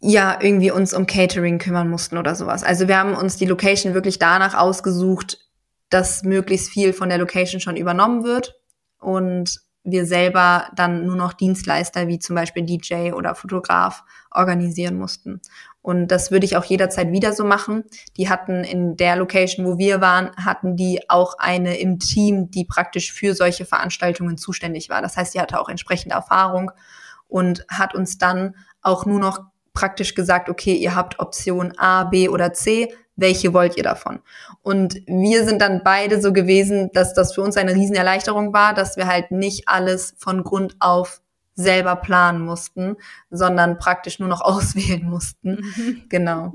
ja, 0.00 0.38
irgendwie 0.40 0.70
uns 0.70 0.92
um 0.92 1.06
Catering 1.06 1.58
kümmern 1.58 1.88
mussten 1.88 2.18
oder 2.18 2.34
sowas. 2.34 2.62
Also 2.62 2.88
wir 2.88 2.98
haben 2.98 3.14
uns 3.14 3.36
die 3.36 3.46
Location 3.46 3.94
wirklich 3.94 4.18
danach 4.18 4.54
ausgesucht, 4.54 5.38
dass 5.88 6.24
möglichst 6.24 6.68
viel 6.68 6.92
von 6.92 7.08
der 7.08 7.18
Location 7.18 7.60
schon 7.60 7.76
übernommen 7.76 8.22
wird 8.22 8.54
und 8.98 9.60
wir 9.84 10.06
selber 10.06 10.68
dann 10.74 11.04
nur 11.04 11.16
noch 11.16 11.34
Dienstleister 11.34 12.08
wie 12.08 12.18
zum 12.18 12.34
Beispiel 12.34 12.64
DJ 12.64 13.12
oder 13.12 13.34
Fotograf 13.34 14.02
organisieren 14.30 14.96
mussten. 14.96 15.40
Und 15.82 16.08
das 16.08 16.30
würde 16.30 16.46
ich 16.46 16.56
auch 16.56 16.64
jederzeit 16.64 17.12
wieder 17.12 17.34
so 17.34 17.44
machen. 17.44 17.84
Die 18.16 18.30
hatten 18.30 18.64
in 18.64 18.96
der 18.96 19.16
Location, 19.16 19.66
wo 19.66 19.76
wir 19.76 20.00
waren, 20.00 20.30
hatten 20.36 20.76
die 20.76 21.02
auch 21.10 21.34
eine 21.38 21.76
im 21.76 21.98
Team, 21.98 22.50
die 22.50 22.64
praktisch 22.64 23.12
für 23.12 23.34
solche 23.34 23.66
Veranstaltungen 23.66 24.38
zuständig 24.38 24.88
war. 24.88 25.02
Das 25.02 25.18
heißt, 25.18 25.32
sie 25.32 25.40
hatte 25.40 25.60
auch 25.60 25.68
entsprechende 25.68 26.14
Erfahrung 26.14 26.70
und 27.28 27.66
hat 27.68 27.94
uns 27.94 28.16
dann 28.16 28.56
auch 28.80 29.04
nur 29.04 29.20
noch 29.20 29.40
praktisch 29.74 30.14
gesagt, 30.14 30.48
okay, 30.48 30.74
ihr 30.74 30.94
habt 30.94 31.18
Option 31.18 31.74
A, 31.76 32.04
B 32.04 32.30
oder 32.30 32.54
C, 32.54 32.94
welche 33.16 33.52
wollt 33.52 33.76
ihr 33.76 33.82
davon? 33.82 34.20
Und 34.62 35.02
wir 35.06 35.44
sind 35.44 35.60
dann 35.60 35.82
beide 35.84 36.20
so 36.20 36.32
gewesen, 36.32 36.90
dass 36.92 37.14
das 37.14 37.34
für 37.34 37.42
uns 37.42 37.56
eine 37.56 37.74
Riesenerleichterung 37.74 38.52
war, 38.52 38.74
dass 38.74 38.96
wir 38.96 39.06
halt 39.06 39.30
nicht 39.30 39.68
alles 39.68 40.14
von 40.18 40.42
Grund 40.42 40.76
auf 40.80 41.20
selber 41.54 41.96
planen 41.96 42.44
mussten, 42.44 42.96
sondern 43.30 43.78
praktisch 43.78 44.18
nur 44.18 44.28
noch 44.28 44.40
auswählen 44.42 45.04
mussten. 45.04 45.60
Mhm. 45.76 46.02
Genau. 46.08 46.52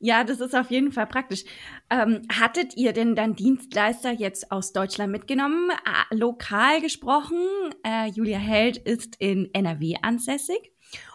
Ja, 0.00 0.22
das 0.22 0.40
ist 0.40 0.54
auf 0.54 0.70
jeden 0.70 0.92
Fall 0.92 1.06
praktisch. 1.06 1.44
Ähm, 1.90 2.22
hattet 2.30 2.76
ihr 2.76 2.92
denn 2.92 3.16
dann 3.16 3.34
Dienstleister 3.34 4.12
jetzt 4.12 4.52
aus 4.52 4.72
Deutschland 4.72 5.10
mitgenommen? 5.10 5.70
Äh, 5.70 6.14
lokal 6.14 6.80
gesprochen, 6.80 7.36
äh, 7.84 8.08
Julia 8.08 8.38
Held 8.38 8.76
ist 8.76 9.16
in 9.18 9.52
NRW 9.52 9.96
ansässig. 10.02 10.72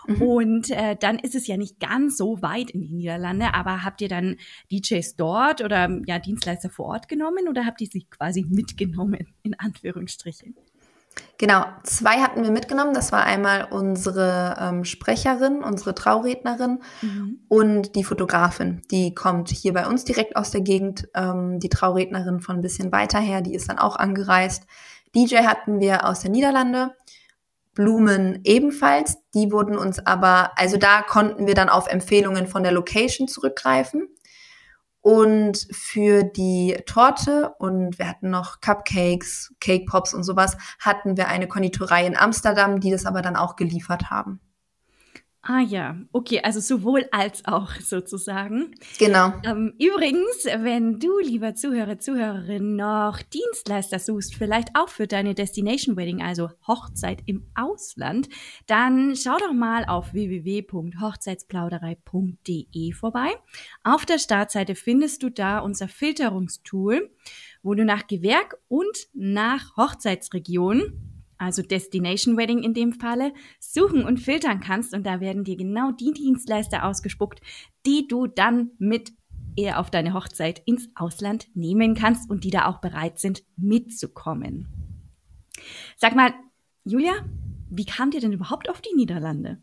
Mhm. 0.08 0.22
Und 0.22 0.70
äh, 0.72 0.98
dann 1.00 1.18
ist 1.18 1.34
es 1.34 1.48
ja 1.48 1.56
nicht 1.56 1.80
ganz 1.80 2.18
so 2.18 2.42
weit 2.42 2.72
in 2.72 2.82
die 2.82 2.94
Niederlande, 2.94 3.54
aber 3.54 3.84
habt 3.84 4.02
ihr 4.02 4.10
dann 4.10 4.36
DJs 4.72 5.16
dort 5.16 5.62
oder 5.62 6.02
ja 6.06 6.20
Dienstleister 6.20 6.70
vor 6.70 6.88
Ort 6.88 7.08
genommen 7.08 7.48
oder 7.48 7.66
habt 7.66 7.82
ihr 7.82 7.88
sie 7.88 8.06
quasi 8.10 8.46
mitgenommen, 8.48 9.34
in 9.44 9.58
Anführungsstrichen? 9.58 10.56
Genau, 11.38 11.66
zwei 11.84 12.22
hatten 12.22 12.44
wir 12.44 12.52
mitgenommen. 12.52 12.94
Das 12.94 13.12
war 13.12 13.26
einmal 13.26 13.68
unsere 13.70 14.56
ähm, 14.60 14.86
Sprecherin, 14.86 15.64
unsere 15.64 15.94
Traurednerin 15.94 16.80
mhm. 17.02 17.40
und 17.50 17.96
die 17.96 18.04
Fotografin. 18.04 18.82
Die 18.92 19.14
kommt 19.14 19.50
hier 19.50 19.74
bei 19.74 19.88
uns 19.88 20.06
direkt 20.06 20.36
aus 20.36 20.52
der 20.52 20.62
Gegend. 20.62 21.10
Ähm, 21.16 21.60
die 21.60 21.70
Traurednerin 21.70 22.40
von 22.40 22.58
ein 22.58 22.62
bisschen 22.62 22.92
weiter 22.92 23.20
her, 23.20 23.42
die 23.42 23.56
ist 23.56 23.68
dann 23.68 23.80
auch 23.80 23.96
angereist. 23.96 24.64
DJ 25.16 25.38
hatten 25.40 25.80
wir 25.80 26.08
aus 26.08 26.22
der 26.22 26.32
Niederlande 26.32 26.92
Blumen 27.74 28.40
ebenfalls. 28.44 29.18
Die 29.34 29.52
wurden 29.52 29.78
uns 29.78 30.06
aber, 30.06 30.52
also 30.58 30.78
da 30.78 31.02
konnten 31.02 31.48
wir 31.48 31.56
dann 31.56 31.70
auf 31.70 31.88
Empfehlungen 31.88 32.48
von 32.48 32.64
der 32.64 32.72
Location 32.72 33.28
zurückgreifen. 33.28 34.08
Und 35.04 35.68
für 35.70 36.24
die 36.24 36.78
Torte 36.86 37.54
und 37.60 38.00
wir 38.00 38.08
hatten 38.08 38.30
noch 38.30 38.62
Cupcakes, 38.62 39.54
Cake 39.60 39.84
Pops 39.86 40.14
und 40.14 40.24
sowas, 40.24 40.56
hatten 40.80 41.18
wir 41.18 41.28
eine 41.28 41.50
Konditorei 41.50 42.08
in 42.08 42.16
Amsterdam, 42.16 42.80
die 42.80 42.90
das 42.90 43.06
aber 43.06 43.22
dann 43.22 43.36
auch 43.36 43.58
geliefert 43.58 44.10
haben. 44.10 44.40
Ah 45.46 45.60
ja, 45.60 45.98
okay, 46.14 46.40
also 46.42 46.62
sowohl 46.62 47.06
als 47.12 47.44
auch 47.44 47.76
sozusagen. 47.82 48.74
Genau. 48.98 49.34
Ähm, 49.44 49.74
übrigens, 49.78 50.46
wenn 50.46 51.00
du, 51.00 51.20
lieber 51.20 51.54
Zuhörer, 51.54 52.00
Zuhörerin, 52.00 52.78
noch 52.78 53.22
Dienstleister 53.22 54.00
suchst, 54.00 54.36
vielleicht 54.36 54.70
auch 54.74 54.88
für 54.88 55.06
deine 55.06 55.36
Destination 55.36 55.98
Wedding, 55.98 56.22
also 56.22 56.50
Hochzeit 56.66 57.24
im 57.26 57.46
Ausland, 57.56 58.30
dann 58.68 59.18
schau 59.18 59.36
doch 59.38 59.52
mal 59.52 59.84
auf 59.84 60.14
www.hochzeitsplauderei.de 60.14 62.94
vorbei. 62.94 63.36
Auf 63.84 64.06
der 64.06 64.20
Startseite 64.20 64.76
findest 64.76 65.24
du 65.24 65.30
da 65.30 65.60
unser 65.60 65.90
Filterungstool, 65.90 67.12
wo 67.64 67.74
du 67.74 67.84
nach 67.84 68.08
Gewerk 68.08 68.56
und 68.70 69.10
nach 69.14 69.76
Hochzeitsregion 69.76 71.13
also 71.44 71.62
Destination 71.62 72.38
Wedding 72.38 72.64
in 72.64 72.74
dem 72.74 72.94
Falle, 72.94 73.34
suchen 73.60 74.04
und 74.04 74.18
filtern 74.18 74.60
kannst. 74.60 74.94
Und 74.94 75.06
da 75.06 75.20
werden 75.20 75.44
dir 75.44 75.58
genau 75.58 75.92
die 75.92 76.14
Dienstleister 76.14 76.86
ausgespuckt, 76.86 77.42
die 77.86 78.08
du 78.08 78.28
dann 78.28 78.72
mit 78.80 79.12
eher 79.56 79.80
auf 79.80 79.92
deine 79.92 80.14
Hochzeit 80.14 80.62
ins 80.66 80.90
Ausland 80.96 81.48
nehmen 81.54 81.96
kannst 81.96 82.30
und 82.30 82.44
die 82.44 82.50
da 82.50 82.66
auch 82.66 82.80
bereit 82.80 83.20
sind, 83.20 83.44
mitzukommen. 83.56 84.68
Sag 85.96 86.16
mal, 86.16 86.34
Julia, 86.84 87.14
wie 87.70 87.86
kamt 87.86 88.14
ihr 88.14 88.22
denn 88.22 88.34
überhaupt 88.34 88.70
auf 88.70 88.82
die 88.82 88.96
Niederlande? 88.96 89.62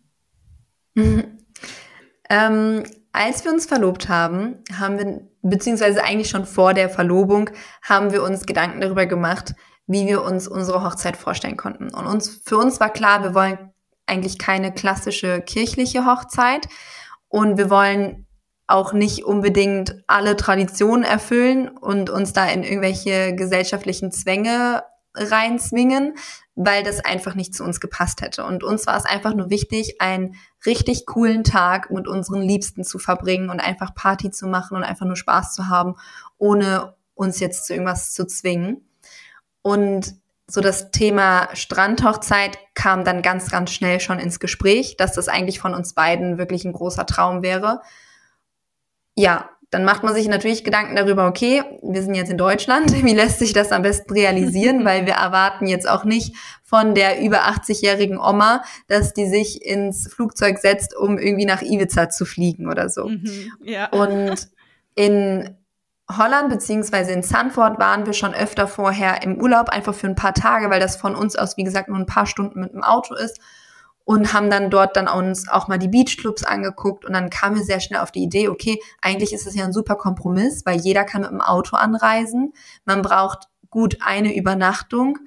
ähm, 2.28 2.84
als 3.12 3.44
wir 3.44 3.52
uns 3.52 3.66
verlobt 3.66 4.08
haben, 4.08 4.56
haben 4.72 4.98
wir, 4.98 5.28
beziehungsweise 5.42 6.02
eigentlich 6.02 6.28
schon 6.28 6.46
vor 6.46 6.74
der 6.74 6.88
Verlobung, 6.88 7.50
haben 7.82 8.12
wir 8.12 8.22
uns 8.22 8.46
Gedanken 8.46 8.80
darüber 8.80 9.06
gemacht, 9.06 9.54
wie 9.90 10.06
wir 10.06 10.22
uns 10.22 10.46
unsere 10.46 10.84
Hochzeit 10.84 11.16
vorstellen 11.16 11.56
konnten. 11.56 11.92
Und 11.92 12.06
uns, 12.06 12.40
für 12.44 12.56
uns 12.56 12.78
war 12.78 12.90
klar, 12.90 13.24
wir 13.24 13.34
wollen 13.34 13.72
eigentlich 14.06 14.38
keine 14.38 14.72
klassische 14.72 15.40
kirchliche 15.40 16.06
Hochzeit 16.06 16.68
und 17.28 17.58
wir 17.58 17.70
wollen 17.70 18.26
auch 18.68 18.92
nicht 18.92 19.24
unbedingt 19.24 19.96
alle 20.06 20.36
Traditionen 20.36 21.02
erfüllen 21.02 21.68
und 21.68 22.08
uns 22.08 22.32
da 22.32 22.46
in 22.46 22.62
irgendwelche 22.62 23.34
gesellschaftlichen 23.34 24.12
Zwänge 24.12 24.84
reinzwingen, 25.12 26.14
weil 26.54 26.84
das 26.84 27.04
einfach 27.04 27.34
nicht 27.34 27.52
zu 27.52 27.64
uns 27.64 27.80
gepasst 27.80 28.22
hätte. 28.22 28.44
Und 28.44 28.62
uns 28.62 28.86
war 28.86 28.96
es 28.96 29.06
einfach 29.06 29.34
nur 29.34 29.50
wichtig, 29.50 30.00
einen 30.00 30.36
richtig 30.64 31.04
coolen 31.06 31.42
Tag 31.42 31.90
mit 31.90 32.06
unseren 32.06 32.42
Liebsten 32.42 32.84
zu 32.84 33.00
verbringen 33.00 33.50
und 33.50 33.58
einfach 33.58 33.92
Party 33.92 34.30
zu 34.30 34.46
machen 34.46 34.76
und 34.76 34.84
einfach 34.84 35.06
nur 35.06 35.16
Spaß 35.16 35.52
zu 35.52 35.66
haben, 35.66 35.96
ohne 36.38 36.94
uns 37.14 37.40
jetzt 37.40 37.66
zu 37.66 37.72
irgendwas 37.72 38.12
zu 38.12 38.24
zwingen. 38.24 38.86
Und 39.62 40.14
so 40.46 40.60
das 40.60 40.90
Thema 40.90 41.48
Strandhochzeit 41.54 42.58
kam 42.74 43.04
dann 43.04 43.22
ganz, 43.22 43.50
ganz 43.50 43.70
schnell 43.70 44.00
schon 44.00 44.18
ins 44.18 44.40
Gespräch, 44.40 44.96
dass 44.96 45.12
das 45.12 45.28
eigentlich 45.28 45.60
von 45.60 45.74
uns 45.74 45.94
beiden 45.94 46.38
wirklich 46.38 46.64
ein 46.64 46.72
großer 46.72 47.06
Traum 47.06 47.42
wäre. 47.42 47.80
Ja, 49.14 49.50
dann 49.70 49.84
macht 49.84 50.02
man 50.02 50.14
sich 50.14 50.26
natürlich 50.26 50.64
Gedanken 50.64 50.96
darüber, 50.96 51.28
okay, 51.28 51.62
wir 51.82 52.02
sind 52.02 52.14
jetzt 52.14 52.30
in 52.30 52.38
Deutschland, 52.38 52.92
wie 53.04 53.14
lässt 53.14 53.38
sich 53.38 53.52
das 53.52 53.72
am 53.72 53.82
besten 53.82 54.12
realisieren, 54.12 54.84
weil 54.84 55.06
wir 55.06 55.14
erwarten 55.14 55.66
jetzt 55.66 55.88
auch 55.88 56.04
nicht 56.04 56.34
von 56.62 56.94
der 56.94 57.20
über 57.20 57.48
80-jährigen 57.48 58.18
Oma, 58.18 58.62
dass 58.88 59.12
die 59.14 59.26
sich 59.26 59.64
ins 59.64 60.12
Flugzeug 60.12 60.58
setzt, 60.58 60.96
um 60.96 61.18
irgendwie 61.18 61.46
nach 61.46 61.62
Ibiza 61.62 62.10
zu 62.10 62.24
fliegen 62.24 62.68
oder 62.68 62.88
so. 62.88 63.08
Mhm, 63.08 63.52
ja. 63.62 63.88
Und 63.90 64.48
in 64.94 65.56
Holland 66.16 66.48
beziehungsweise 66.48 67.12
in 67.12 67.22
Sanford 67.22 67.78
waren 67.78 68.06
wir 68.06 68.12
schon 68.12 68.34
öfter 68.34 68.66
vorher 68.66 69.22
im 69.22 69.40
Urlaub, 69.40 69.68
einfach 69.68 69.94
für 69.94 70.06
ein 70.06 70.14
paar 70.14 70.34
Tage, 70.34 70.70
weil 70.70 70.80
das 70.80 70.96
von 70.96 71.14
uns 71.14 71.36
aus, 71.36 71.56
wie 71.56 71.64
gesagt, 71.64 71.88
nur 71.88 71.98
ein 71.98 72.06
paar 72.06 72.26
Stunden 72.26 72.60
mit 72.60 72.72
dem 72.72 72.82
Auto 72.82 73.14
ist 73.14 73.40
und 74.04 74.32
haben 74.32 74.50
dann 74.50 74.70
dort 74.70 74.96
dann 74.96 75.08
uns 75.08 75.48
auch 75.48 75.68
mal 75.68 75.78
die 75.78 75.88
Beachclubs 75.88 76.44
angeguckt 76.44 77.04
und 77.04 77.12
dann 77.12 77.30
kamen 77.30 77.56
wir 77.56 77.64
sehr 77.64 77.80
schnell 77.80 78.00
auf 78.00 78.10
die 78.10 78.22
Idee, 78.22 78.48
okay, 78.48 78.80
eigentlich 79.00 79.32
ist 79.32 79.46
es 79.46 79.54
ja 79.54 79.64
ein 79.64 79.72
super 79.72 79.94
Kompromiss, 79.94 80.66
weil 80.66 80.80
jeder 80.80 81.04
kann 81.04 81.22
mit 81.22 81.30
dem 81.30 81.40
Auto 81.40 81.76
anreisen. 81.76 82.52
Man 82.84 83.02
braucht 83.02 83.48
gut 83.70 83.98
eine 84.00 84.34
Übernachtung, 84.36 85.18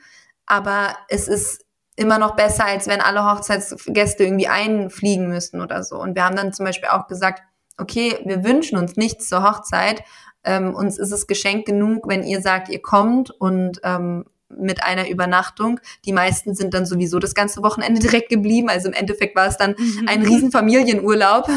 aber 0.46 0.96
es 1.08 1.28
ist 1.28 1.64
immer 1.96 2.18
noch 2.18 2.36
besser, 2.36 2.66
als 2.66 2.88
wenn 2.88 3.02
alle 3.02 3.24
Hochzeitsgäste 3.24 4.24
irgendwie 4.24 4.48
einfliegen 4.48 5.30
müssten 5.30 5.62
oder 5.62 5.84
so. 5.84 5.98
Und 5.98 6.16
wir 6.16 6.26
haben 6.26 6.36
dann 6.36 6.54
zum 6.54 6.66
Beispiel 6.66 6.90
auch 6.90 7.08
gesagt, 7.08 7.42
okay, 7.78 8.20
wir 8.26 8.44
wünschen 8.44 8.78
uns 8.78 8.98
nichts 8.98 9.30
zur 9.30 9.44
Hochzeit. 9.44 10.04
Ähm, 10.44 10.76
uns 10.76 10.98
ist 10.98 11.12
es 11.12 11.28
Geschenk 11.28 11.66
genug, 11.66 12.08
wenn 12.08 12.24
ihr 12.24 12.42
sagt, 12.42 12.70
ihr 12.70 12.82
kommt 12.82 13.32
und 13.32 13.80
ähm, 13.84 14.26
mit 14.58 14.84
einer 14.84 15.10
Übernachtung. 15.10 15.80
Die 16.06 16.14
meisten 16.14 16.56
sind 16.56 16.74
dann 16.74 16.86
sowieso 16.86 17.20
das 17.20 17.34
ganze 17.34 17.64
Wochenende 17.64 18.00
direkt 18.02 18.30
geblieben. 18.30 18.70
Also 18.70 18.88
im 18.88 18.94
Endeffekt 18.94 19.36
war 19.36 19.48
es 19.48 19.58
dann 19.58 19.76
mhm. 19.78 20.08
ein 20.08 20.24
Riesenfamilienurlaub. 20.24 21.50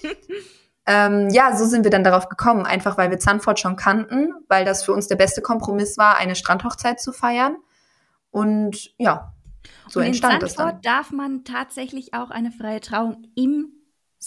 ähm, 0.86 1.28
ja, 1.30 1.56
so 1.56 1.66
sind 1.66 1.84
wir 1.84 1.90
dann 1.90 2.04
darauf 2.04 2.28
gekommen, 2.28 2.66
einfach 2.66 2.98
weil 2.98 3.10
wir 3.10 3.18
Zandvoort 3.18 3.60
schon 3.60 3.76
kannten, 3.76 4.32
weil 4.48 4.64
das 4.64 4.84
für 4.84 4.92
uns 4.92 5.08
der 5.08 5.16
beste 5.16 5.42
Kompromiss 5.42 5.98
war, 5.98 6.16
eine 6.16 6.34
Strandhochzeit 6.34 7.00
zu 7.00 7.12
feiern. 7.12 7.56
Und 8.30 8.92
ja, 8.98 9.32
so 9.88 10.00
und 10.00 10.06
entstand 10.06 10.42
in 10.42 10.48
Sandford 10.48 10.74
das 10.74 10.82
dann. 10.82 10.82
darf 10.82 11.10
man 11.12 11.44
tatsächlich 11.44 12.14
auch 12.14 12.30
eine 12.30 12.50
freie 12.50 12.80
Trauung 12.80 13.26
im 13.34 13.72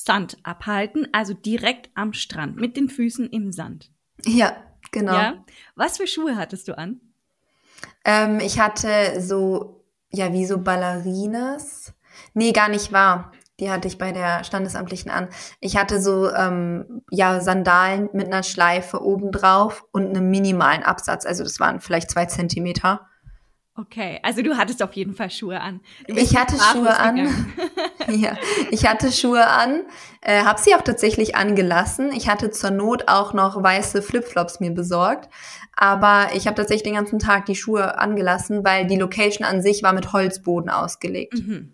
Sand 0.04 0.38
abhalten, 0.44 1.08
also 1.12 1.34
direkt 1.34 1.90
am 1.96 2.14
Strand, 2.14 2.58
mit 2.58 2.78
den 2.78 2.90
Füßen 2.90 3.30
im 3.30 3.52
Sand. 3.52 3.92
Ja, 4.26 4.56
genau. 4.92 5.14
Ja? 5.14 5.46
Was 5.76 5.98
für 5.98 6.08
Schuhe 6.08 6.36
hattest 6.36 6.68
du 6.68 6.78
an? 6.78 7.02
Ähm, 8.06 8.40
ich 8.40 8.60
hatte 8.60 9.20
so, 9.22 9.84
ja, 10.12 10.32
wie 10.34 10.46
so 10.46 10.60
Ballerinas. 10.60 11.94
Nee, 12.34 12.52
gar 12.52 12.70
nicht 12.70 12.92
wahr. 12.92 13.32
Die 13.60 13.72
hatte 13.72 13.88
ich 13.88 13.98
bei 13.98 14.12
der 14.12 14.44
Standesamtlichen 14.44 15.10
an. 15.10 15.30
Ich 15.60 15.78
hatte 15.78 16.00
so, 16.00 16.32
ähm, 16.32 17.02
ja, 17.10 17.40
Sandalen 17.42 18.10
mit 18.14 18.28
einer 18.28 18.44
Schleife 18.44 19.04
obendrauf 19.04 19.84
und 19.92 20.10
einem 20.10 20.30
minimalen 20.30 20.84
Absatz. 20.84 21.26
Also 21.26 21.44
das 21.44 21.60
waren 21.60 21.82
vielleicht 21.82 22.12
zwei 22.12 22.26
Zentimeter. 22.26 23.08
Okay, 23.76 24.20
also 24.24 24.42
du 24.42 24.58
hattest 24.58 24.82
auf 24.82 24.94
jeden 24.94 25.14
Fall 25.14 25.30
Schuhe 25.30 25.62
an. 25.62 25.82
Ich 26.08 26.36
hatte 26.36 26.56
Schuhe 26.58 26.98
an. 26.98 27.28
ja, 28.16 28.38
ich 28.72 28.88
hatte 28.88 29.12
Schuhe 29.12 29.46
an, 29.48 29.82
äh, 30.22 30.44
habe 30.44 30.60
sie 30.60 30.76
auch 30.76 30.82
tatsächlich 30.82 31.36
angelassen. 31.36 32.12
Ich 32.12 32.30
hatte 32.30 32.52
zur 32.52 32.72
Not 32.72 33.08
auch 33.08 33.34
noch 33.34 33.62
weiße 33.62 34.02
Flipflops 34.02 34.60
mir 34.60 34.72
besorgt, 34.72 35.30
aber 35.76 36.30
ich 36.34 36.48
habe 36.48 36.56
tatsächlich 36.56 36.84
den 36.84 36.96
ganzen 36.96 37.20
Tag 37.20 37.46
die 37.46 37.56
Schuhe 37.56 38.00
angelassen, 38.00 38.64
weil 38.64 38.88
die 38.88 38.98
Location 38.98 39.46
an 39.46 39.62
sich 39.62 39.84
war 39.84 39.94
mit 39.94 40.14
Holzboden 40.14 40.70
ausgelegt. 40.70 41.34
Mhm. 41.34 41.74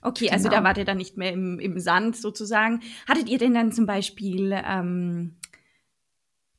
Okay, 0.00 0.30
also 0.30 0.48
genau. 0.48 0.62
da 0.62 0.68
wart 0.68 0.78
ihr 0.78 0.84
dann 0.84 0.96
nicht 0.96 1.16
mehr 1.16 1.32
im, 1.32 1.58
im 1.58 1.78
Sand 1.78 2.16
sozusagen. 2.16 2.80
Hattet 3.08 3.28
ihr 3.28 3.38
denn 3.38 3.54
dann 3.54 3.72
zum 3.72 3.86
Beispiel 3.86 4.52
ähm, 4.64 5.36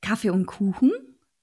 Kaffee 0.02 0.30
und 0.30 0.46
Kuchen? 0.46 0.92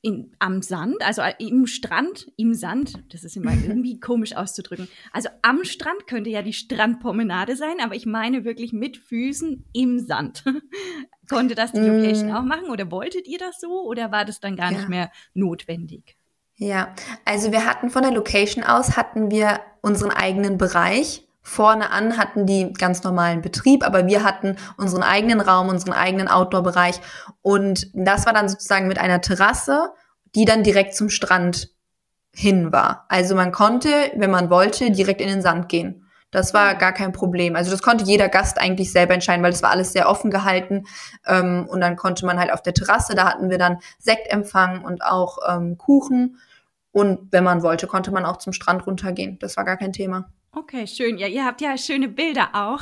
In, 0.07 0.31
am 0.39 0.63
Sand, 0.63 1.03
also 1.05 1.21
äh, 1.21 1.35
im 1.39 1.67
Strand, 1.67 2.31
im 2.37 2.55
Sand, 2.55 3.03
das 3.13 3.25
ist 3.25 3.37
immer 3.37 3.53
irgendwie 3.67 3.99
komisch 3.99 4.37
auszudrücken. 4.37 4.89
Also 5.13 5.29
am 5.43 5.65
Strand 5.65 6.07
könnte 6.07 6.31
ja 6.31 6.43
die 6.43 6.53
Strandpromenade 6.53 7.57
sein, 7.57 7.81
aber 7.83 7.97
ich 7.97 8.07
meine 8.07 8.45
wirklich 8.45 8.73
mit 8.73 8.97
Füßen 8.97 9.65
im 9.73 9.99
Sand. 9.99 10.45
Konnte 11.29 11.57
das 11.57 11.73
die 11.73 11.81
Location 11.81 12.29
mm. 12.29 12.37
auch 12.37 12.45
machen 12.45 12.71
oder 12.71 12.89
wolltet 12.93 13.27
ihr 13.27 13.39
das 13.39 13.59
so 13.61 13.83
oder 13.83 14.13
war 14.13 14.25
das 14.25 14.39
dann 14.39 14.55
gar 14.55 14.71
ja. 14.71 14.79
nicht 14.79 14.89
mehr 14.89 15.11
notwendig? 15.35 16.17
Ja, 16.55 16.95
also 17.25 17.51
wir 17.51 17.67
hatten 17.67 17.91
von 17.91 18.03
der 18.03 18.13
Location 18.13 18.63
aus 18.63 18.97
hatten 18.97 19.33
wir 19.33 19.61
unseren 19.83 20.13
eigenen 20.13 20.57
Bereich. 20.57 21.26
Vorne 21.49 21.93
an 21.93 22.19
hatten 22.19 22.45
die 22.45 22.73
ganz 22.73 23.05
normalen 23.05 23.41
Betrieb, 23.41 23.87
aber 23.87 24.09
wir 24.09 24.25
hatten 24.25 24.57
unseren 24.77 25.05
eigenen 25.05 25.41
Raum, 25.41 25.69
unseren 25.69 25.93
eigenen 25.93 26.27
Outdoor-Bereich. 26.27 27.01
Und 27.41 27.87
das 27.95 28.27
war 28.27 28.33
dann 28.33 28.49
sozusagen 28.49 28.89
mit 28.89 28.99
einer 28.99 29.21
Terrasse, 29.21 29.93
die 30.35 30.45
dann 30.45 30.65
direkt 30.65 30.97
zum 30.97 31.09
Strand 31.09 31.69
hin 32.35 32.73
war. 32.73 33.07
Also 33.09 33.37
man 33.37 33.53
konnte, 33.53 33.91
wenn 34.17 34.33
man 34.33 34.51
wollte, 34.51 34.91
direkt 34.91 35.21
in 35.21 35.29
den 35.29 35.41
Sand 35.41 35.69
gehen. 35.69 36.09
Das 36.33 36.53
war 36.53 36.75
gar 36.75 36.93
kein 36.93 37.13
Problem. 37.13 37.55
Also 37.55 37.71
das 37.71 37.81
konnte 37.81 38.05
jeder 38.05 38.29
Gast 38.29 38.61
eigentlich 38.61 38.91
selber 38.91 39.15
entscheiden, 39.15 39.45
weil 39.45 39.53
das 39.53 39.63
war 39.63 39.71
alles 39.71 39.93
sehr 39.93 40.09
offen 40.09 40.33
gehalten. 40.33 40.83
Ähm, 41.29 41.69
und 41.71 41.81
dann 41.81 41.95
konnte 41.95 42.27
man 42.27 42.41
halt 42.41 42.53
auf 42.53 42.61
der 42.61 42.75
Terrasse, 42.75 43.15
da 43.15 43.25
hatten 43.25 43.51
wir 43.51 43.59
dann 43.59 43.79
Sektempfang 44.01 44.85
und 44.85 45.05
auch 45.05 45.39
ähm, 45.49 45.79
Kuchen. 45.79 46.39
Und 46.91 47.31
wenn 47.31 47.45
man 47.45 47.63
wollte, 47.63 47.87
konnte 47.87 48.11
man 48.11 48.25
auch 48.25 48.39
zum 48.39 48.53
Strand 48.53 48.85
runtergehen. 48.85 49.39
Das 49.39 49.57
war 49.57 49.65
gar 49.65 49.77
kein 49.77 49.93
Thema. 49.93 50.33
Okay, 50.59 50.87
schön. 50.87 51.19
Ja, 51.19 51.27
ihr 51.27 51.45
habt 51.45 51.61
ja 51.61 51.77
schöne 51.77 52.09
Bilder 52.09 52.49
auch 52.55 52.81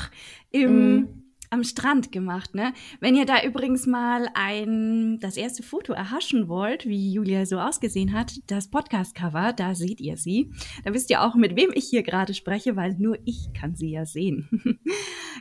im, 0.52 0.94
mm 0.94 1.24
am 1.50 1.62
Strand 1.62 2.10
gemacht, 2.10 2.56
ne? 2.56 2.72
Wenn 2.98 3.14
ihr 3.14 3.26
da 3.26 3.44
übrigens 3.44 3.86
mal 3.86 4.28
ein, 4.34 5.20
das 5.20 5.36
erste 5.36 5.62
Foto 5.62 5.92
erhaschen 5.92 6.48
wollt, 6.48 6.84
wie 6.84 7.12
Julia 7.12 7.46
so 7.46 7.60
ausgesehen 7.60 8.12
hat, 8.12 8.40
das 8.48 8.70
Podcast-Cover, 8.70 9.52
da 9.52 9.76
seht 9.76 10.00
ihr 10.00 10.16
sie. 10.16 10.50
Da 10.84 10.92
wisst 10.92 11.10
ihr 11.10 11.22
auch, 11.22 11.36
mit 11.36 11.54
wem 11.54 11.70
ich 11.72 11.84
hier 11.84 12.02
gerade 12.02 12.34
spreche, 12.34 12.74
weil 12.74 12.96
nur 12.98 13.18
ich 13.24 13.52
kann 13.54 13.76
sie 13.76 13.90
ja 13.90 14.04
sehen. 14.04 14.48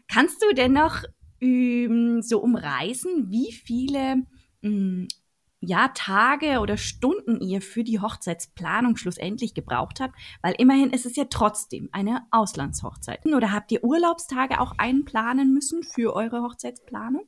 Kannst 0.07 0.43
du 0.43 0.53
denn 0.53 0.73
noch 0.73 1.03
ähm, 1.41 2.21
so 2.21 2.43
umreißen, 2.43 3.31
wie 3.31 3.51
viele 3.51 4.23
ähm, 4.61 5.07
ja, 5.65 5.89
Tage 5.89 6.59
oder 6.59 6.77
Stunden 6.77 7.39
ihr 7.39 7.61
für 7.61 7.83
die 7.83 7.99
Hochzeitsplanung 7.99 8.97
schlussendlich 8.97 9.53
gebraucht 9.53 9.99
habt, 10.01 10.15
weil 10.41 10.55
immerhin 10.57 10.89
ist 10.89 11.05
es 11.05 11.15
ja 11.15 11.25
trotzdem 11.29 11.89
eine 11.91 12.21
Auslandshochzeit. 12.31 13.25
Oder 13.25 13.51
habt 13.51 13.71
ihr 13.71 13.83
Urlaubstage 13.83 14.59
auch 14.59 14.73
einplanen 14.77 15.53
müssen 15.53 15.83
für 15.83 16.13
eure 16.15 16.41
Hochzeitsplanung? 16.41 17.25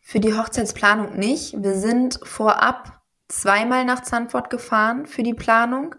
Für 0.00 0.20
die 0.20 0.34
Hochzeitsplanung 0.34 1.16
nicht. 1.18 1.60
Wir 1.60 1.74
sind 1.74 2.20
vorab 2.22 3.02
zweimal 3.28 3.84
nach 3.84 4.02
Zandvoort 4.02 4.50
gefahren 4.50 5.06
für 5.06 5.24
die 5.24 5.34
Planung. 5.34 5.96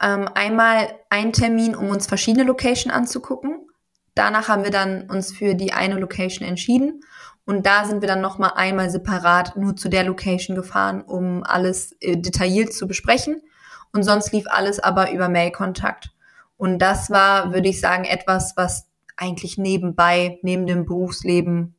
Ähm, 0.00 0.28
einmal 0.34 0.90
ein 1.08 1.32
Termin, 1.32 1.74
um 1.74 1.88
uns 1.88 2.06
verschiedene 2.06 2.44
Locations 2.44 2.94
anzugucken. 2.94 3.66
Danach 4.14 4.48
haben 4.48 4.64
wir 4.64 4.70
dann 4.70 5.08
uns 5.10 5.32
für 5.32 5.54
die 5.54 5.72
eine 5.72 5.98
Location 5.98 6.46
entschieden 6.46 7.00
und 7.46 7.64
da 7.64 7.84
sind 7.84 8.00
wir 8.00 8.08
dann 8.08 8.20
nochmal 8.20 8.52
einmal 8.56 8.90
separat 8.90 9.56
nur 9.56 9.76
zu 9.76 9.88
der 9.88 10.02
Location 10.04 10.56
gefahren, 10.56 11.00
um 11.00 11.44
alles 11.44 11.92
äh, 12.00 12.16
detailliert 12.16 12.74
zu 12.74 12.88
besprechen. 12.88 13.40
Und 13.92 14.02
sonst 14.02 14.32
lief 14.32 14.46
alles 14.48 14.80
aber 14.80 15.12
über 15.12 15.28
Mailkontakt. 15.28 16.10
Und 16.56 16.80
das 16.80 17.08
war, 17.08 17.54
würde 17.54 17.68
ich 17.68 17.80
sagen, 17.80 18.04
etwas, 18.04 18.56
was 18.56 18.88
eigentlich 19.16 19.58
nebenbei, 19.58 20.40
neben 20.42 20.66
dem 20.66 20.84
Berufsleben 20.84 21.76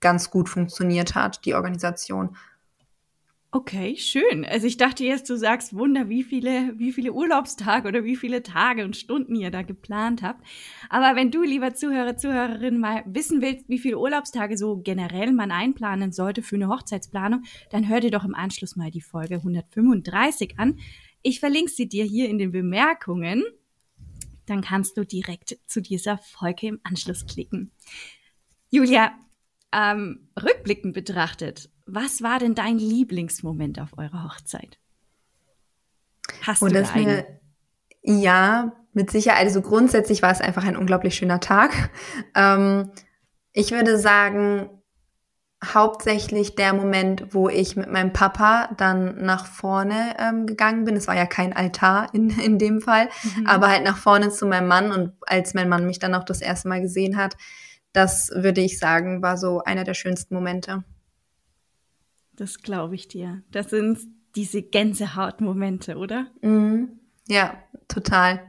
ganz 0.00 0.30
gut 0.30 0.48
funktioniert 0.48 1.14
hat, 1.14 1.44
die 1.44 1.54
Organisation. 1.54 2.36
Okay, 3.52 3.96
schön. 3.96 4.44
Also 4.44 4.68
ich 4.68 4.76
dachte 4.76 5.02
jetzt, 5.02 5.28
du 5.28 5.36
sagst 5.36 5.74
Wunder, 5.74 6.08
wie 6.08 6.22
viele, 6.22 6.78
wie 6.78 6.92
viele 6.92 7.12
Urlaubstage 7.12 7.88
oder 7.88 8.04
wie 8.04 8.14
viele 8.14 8.44
Tage 8.44 8.84
und 8.84 8.96
Stunden 8.96 9.34
ihr 9.34 9.50
da 9.50 9.62
geplant 9.62 10.22
habt. 10.22 10.46
Aber 10.88 11.16
wenn 11.16 11.32
du, 11.32 11.42
lieber 11.42 11.74
Zuhörer, 11.74 12.16
Zuhörerin, 12.16 12.78
mal 12.78 13.02
wissen 13.06 13.42
willst, 13.42 13.68
wie 13.68 13.80
viele 13.80 13.98
Urlaubstage 13.98 14.56
so 14.56 14.76
generell 14.76 15.32
man 15.32 15.50
einplanen 15.50 16.12
sollte 16.12 16.42
für 16.42 16.54
eine 16.54 16.68
Hochzeitsplanung, 16.68 17.42
dann 17.70 17.88
hör 17.88 17.98
dir 17.98 18.12
doch 18.12 18.24
im 18.24 18.36
Anschluss 18.36 18.76
mal 18.76 18.92
die 18.92 19.00
Folge 19.00 19.36
135 19.36 20.60
an. 20.60 20.78
Ich 21.22 21.40
verlinke 21.40 21.72
sie 21.72 21.88
dir 21.88 22.04
hier 22.04 22.28
in 22.28 22.38
den 22.38 22.52
Bemerkungen. 22.52 23.42
Dann 24.46 24.60
kannst 24.60 24.96
du 24.96 25.04
direkt 25.04 25.58
zu 25.66 25.82
dieser 25.82 26.18
Folge 26.18 26.68
im 26.68 26.80
Anschluss 26.84 27.26
klicken. 27.26 27.72
Julia, 28.70 29.12
ähm, 29.72 30.28
rückblickend 30.40 30.94
betrachtet, 30.94 31.68
was 31.94 32.22
war 32.22 32.38
denn 32.38 32.54
dein 32.54 32.78
Lieblingsmoment 32.78 33.80
auf 33.80 33.96
eurer 33.96 34.24
Hochzeit? 34.24 34.78
Hast 36.42 36.62
Und 36.62 36.74
du 36.74 36.82
da 36.82 36.90
einen? 36.90 37.24
ja, 38.02 38.72
mit 38.92 39.10
Sicherheit. 39.10 39.46
Also 39.46 39.62
grundsätzlich 39.62 40.22
war 40.22 40.30
es 40.30 40.40
einfach 40.40 40.64
ein 40.64 40.76
unglaublich 40.76 41.14
schöner 41.14 41.40
Tag. 41.40 41.72
Ähm, 42.36 42.92
ich 43.52 43.72
würde 43.72 43.98
sagen, 43.98 44.70
hauptsächlich 45.64 46.54
der 46.54 46.72
Moment, 46.72 47.34
wo 47.34 47.48
ich 47.48 47.76
mit 47.76 47.90
meinem 47.90 48.12
Papa 48.12 48.70
dann 48.76 49.24
nach 49.24 49.46
vorne 49.46 50.14
ähm, 50.18 50.46
gegangen 50.46 50.84
bin. 50.84 50.96
Es 50.96 51.08
war 51.08 51.16
ja 51.16 51.26
kein 51.26 51.52
Altar 51.52 52.14
in, 52.14 52.30
in 52.40 52.58
dem 52.58 52.80
Fall, 52.80 53.08
mhm. 53.36 53.46
aber 53.46 53.68
halt 53.68 53.84
nach 53.84 53.96
vorne 53.96 54.30
zu 54.30 54.46
meinem 54.46 54.68
Mann. 54.68 54.92
Und 54.92 55.12
als 55.26 55.54
mein 55.54 55.68
Mann 55.68 55.86
mich 55.86 55.98
dann 55.98 56.14
auch 56.14 56.24
das 56.24 56.40
erste 56.40 56.68
Mal 56.68 56.80
gesehen 56.80 57.16
hat, 57.16 57.36
das 57.92 58.30
würde 58.34 58.60
ich 58.60 58.78
sagen, 58.78 59.22
war 59.22 59.36
so 59.36 59.62
einer 59.64 59.84
der 59.84 59.94
schönsten 59.94 60.34
Momente. 60.34 60.84
Das 62.40 62.62
glaube 62.62 62.94
ich 62.94 63.06
dir. 63.06 63.42
Das 63.50 63.68
sind 63.68 63.98
diese 64.34 64.62
Gänsehautmomente, 64.62 65.98
oder? 65.98 66.28
Mhm. 66.40 66.98
Ja, 67.28 67.62
total. 67.86 68.40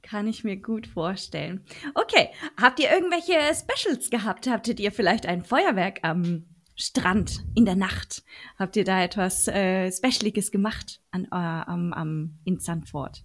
Kann 0.00 0.28
ich 0.28 0.44
mir 0.44 0.56
gut 0.58 0.86
vorstellen. 0.86 1.64
Okay, 1.96 2.28
habt 2.56 2.78
ihr 2.78 2.92
irgendwelche 2.92 3.34
Specials 3.52 4.10
gehabt? 4.10 4.46
Habtet 4.46 4.78
ihr 4.78 4.92
vielleicht 4.92 5.26
ein 5.26 5.42
Feuerwerk 5.42 5.98
am 6.02 6.44
Strand 6.76 7.44
in 7.56 7.64
der 7.64 7.74
Nacht? 7.74 8.22
Habt 8.60 8.76
ihr 8.76 8.84
da 8.84 9.02
etwas 9.02 9.48
äh, 9.48 9.90
Specialiges 9.90 10.52
gemacht 10.52 11.00
an, 11.10 11.24
äh, 11.24 11.34
am, 11.34 11.92
am, 11.92 12.38
in 12.44 12.60
Sandford? 12.60 13.24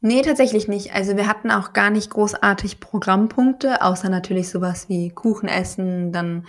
Nee, 0.00 0.22
tatsächlich 0.22 0.68
nicht. 0.68 0.94
Also 0.94 1.16
wir 1.16 1.26
hatten 1.26 1.50
auch 1.50 1.72
gar 1.72 1.90
nicht 1.90 2.10
großartig 2.10 2.78
Programmpunkte, 2.78 3.82
außer 3.82 4.08
natürlich 4.08 4.48
sowas 4.48 4.88
wie 4.88 5.10
Kuchen 5.10 5.48
essen, 5.48 6.12
dann 6.12 6.46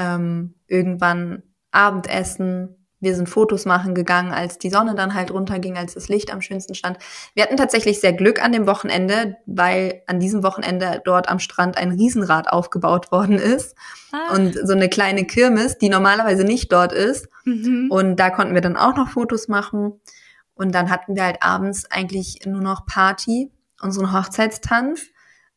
ähm, 0.00 0.54
irgendwann 0.66 1.42
Abendessen, 1.70 2.76
wir 3.00 3.14
sind 3.14 3.28
Fotos 3.28 3.64
machen 3.64 3.94
gegangen, 3.94 4.32
als 4.32 4.58
die 4.58 4.70
Sonne 4.70 4.94
dann 4.94 5.14
halt 5.14 5.30
runterging, 5.30 5.76
als 5.76 5.94
das 5.94 6.08
Licht 6.08 6.32
am 6.32 6.42
schönsten 6.42 6.74
stand. 6.74 6.98
Wir 7.34 7.44
hatten 7.44 7.56
tatsächlich 7.56 8.00
sehr 8.00 8.12
Glück 8.12 8.42
an 8.42 8.52
dem 8.52 8.66
Wochenende, 8.66 9.36
weil 9.46 10.02
an 10.06 10.20
diesem 10.20 10.42
Wochenende 10.42 11.00
dort 11.04 11.28
am 11.28 11.38
Strand 11.38 11.78
ein 11.78 11.92
Riesenrad 11.92 12.52
aufgebaut 12.52 13.10
worden 13.10 13.38
ist 13.38 13.74
ah. 14.12 14.34
und 14.34 14.54
so 14.62 14.74
eine 14.74 14.88
kleine 14.88 15.24
Kirmes, 15.24 15.78
die 15.78 15.88
normalerweise 15.88 16.44
nicht 16.44 16.72
dort 16.72 16.92
ist. 16.92 17.28
Mhm. 17.44 17.88
Und 17.90 18.16
da 18.16 18.28
konnten 18.28 18.54
wir 18.54 18.60
dann 18.60 18.76
auch 18.76 18.96
noch 18.96 19.08
Fotos 19.08 19.48
machen. 19.48 20.00
Und 20.54 20.74
dann 20.74 20.90
hatten 20.90 21.16
wir 21.16 21.24
halt 21.24 21.42
abends 21.42 21.90
eigentlich 21.90 22.40
nur 22.44 22.60
noch 22.60 22.84
Party, 22.84 23.50
unseren 23.80 24.12
Hochzeitstanz 24.12 25.06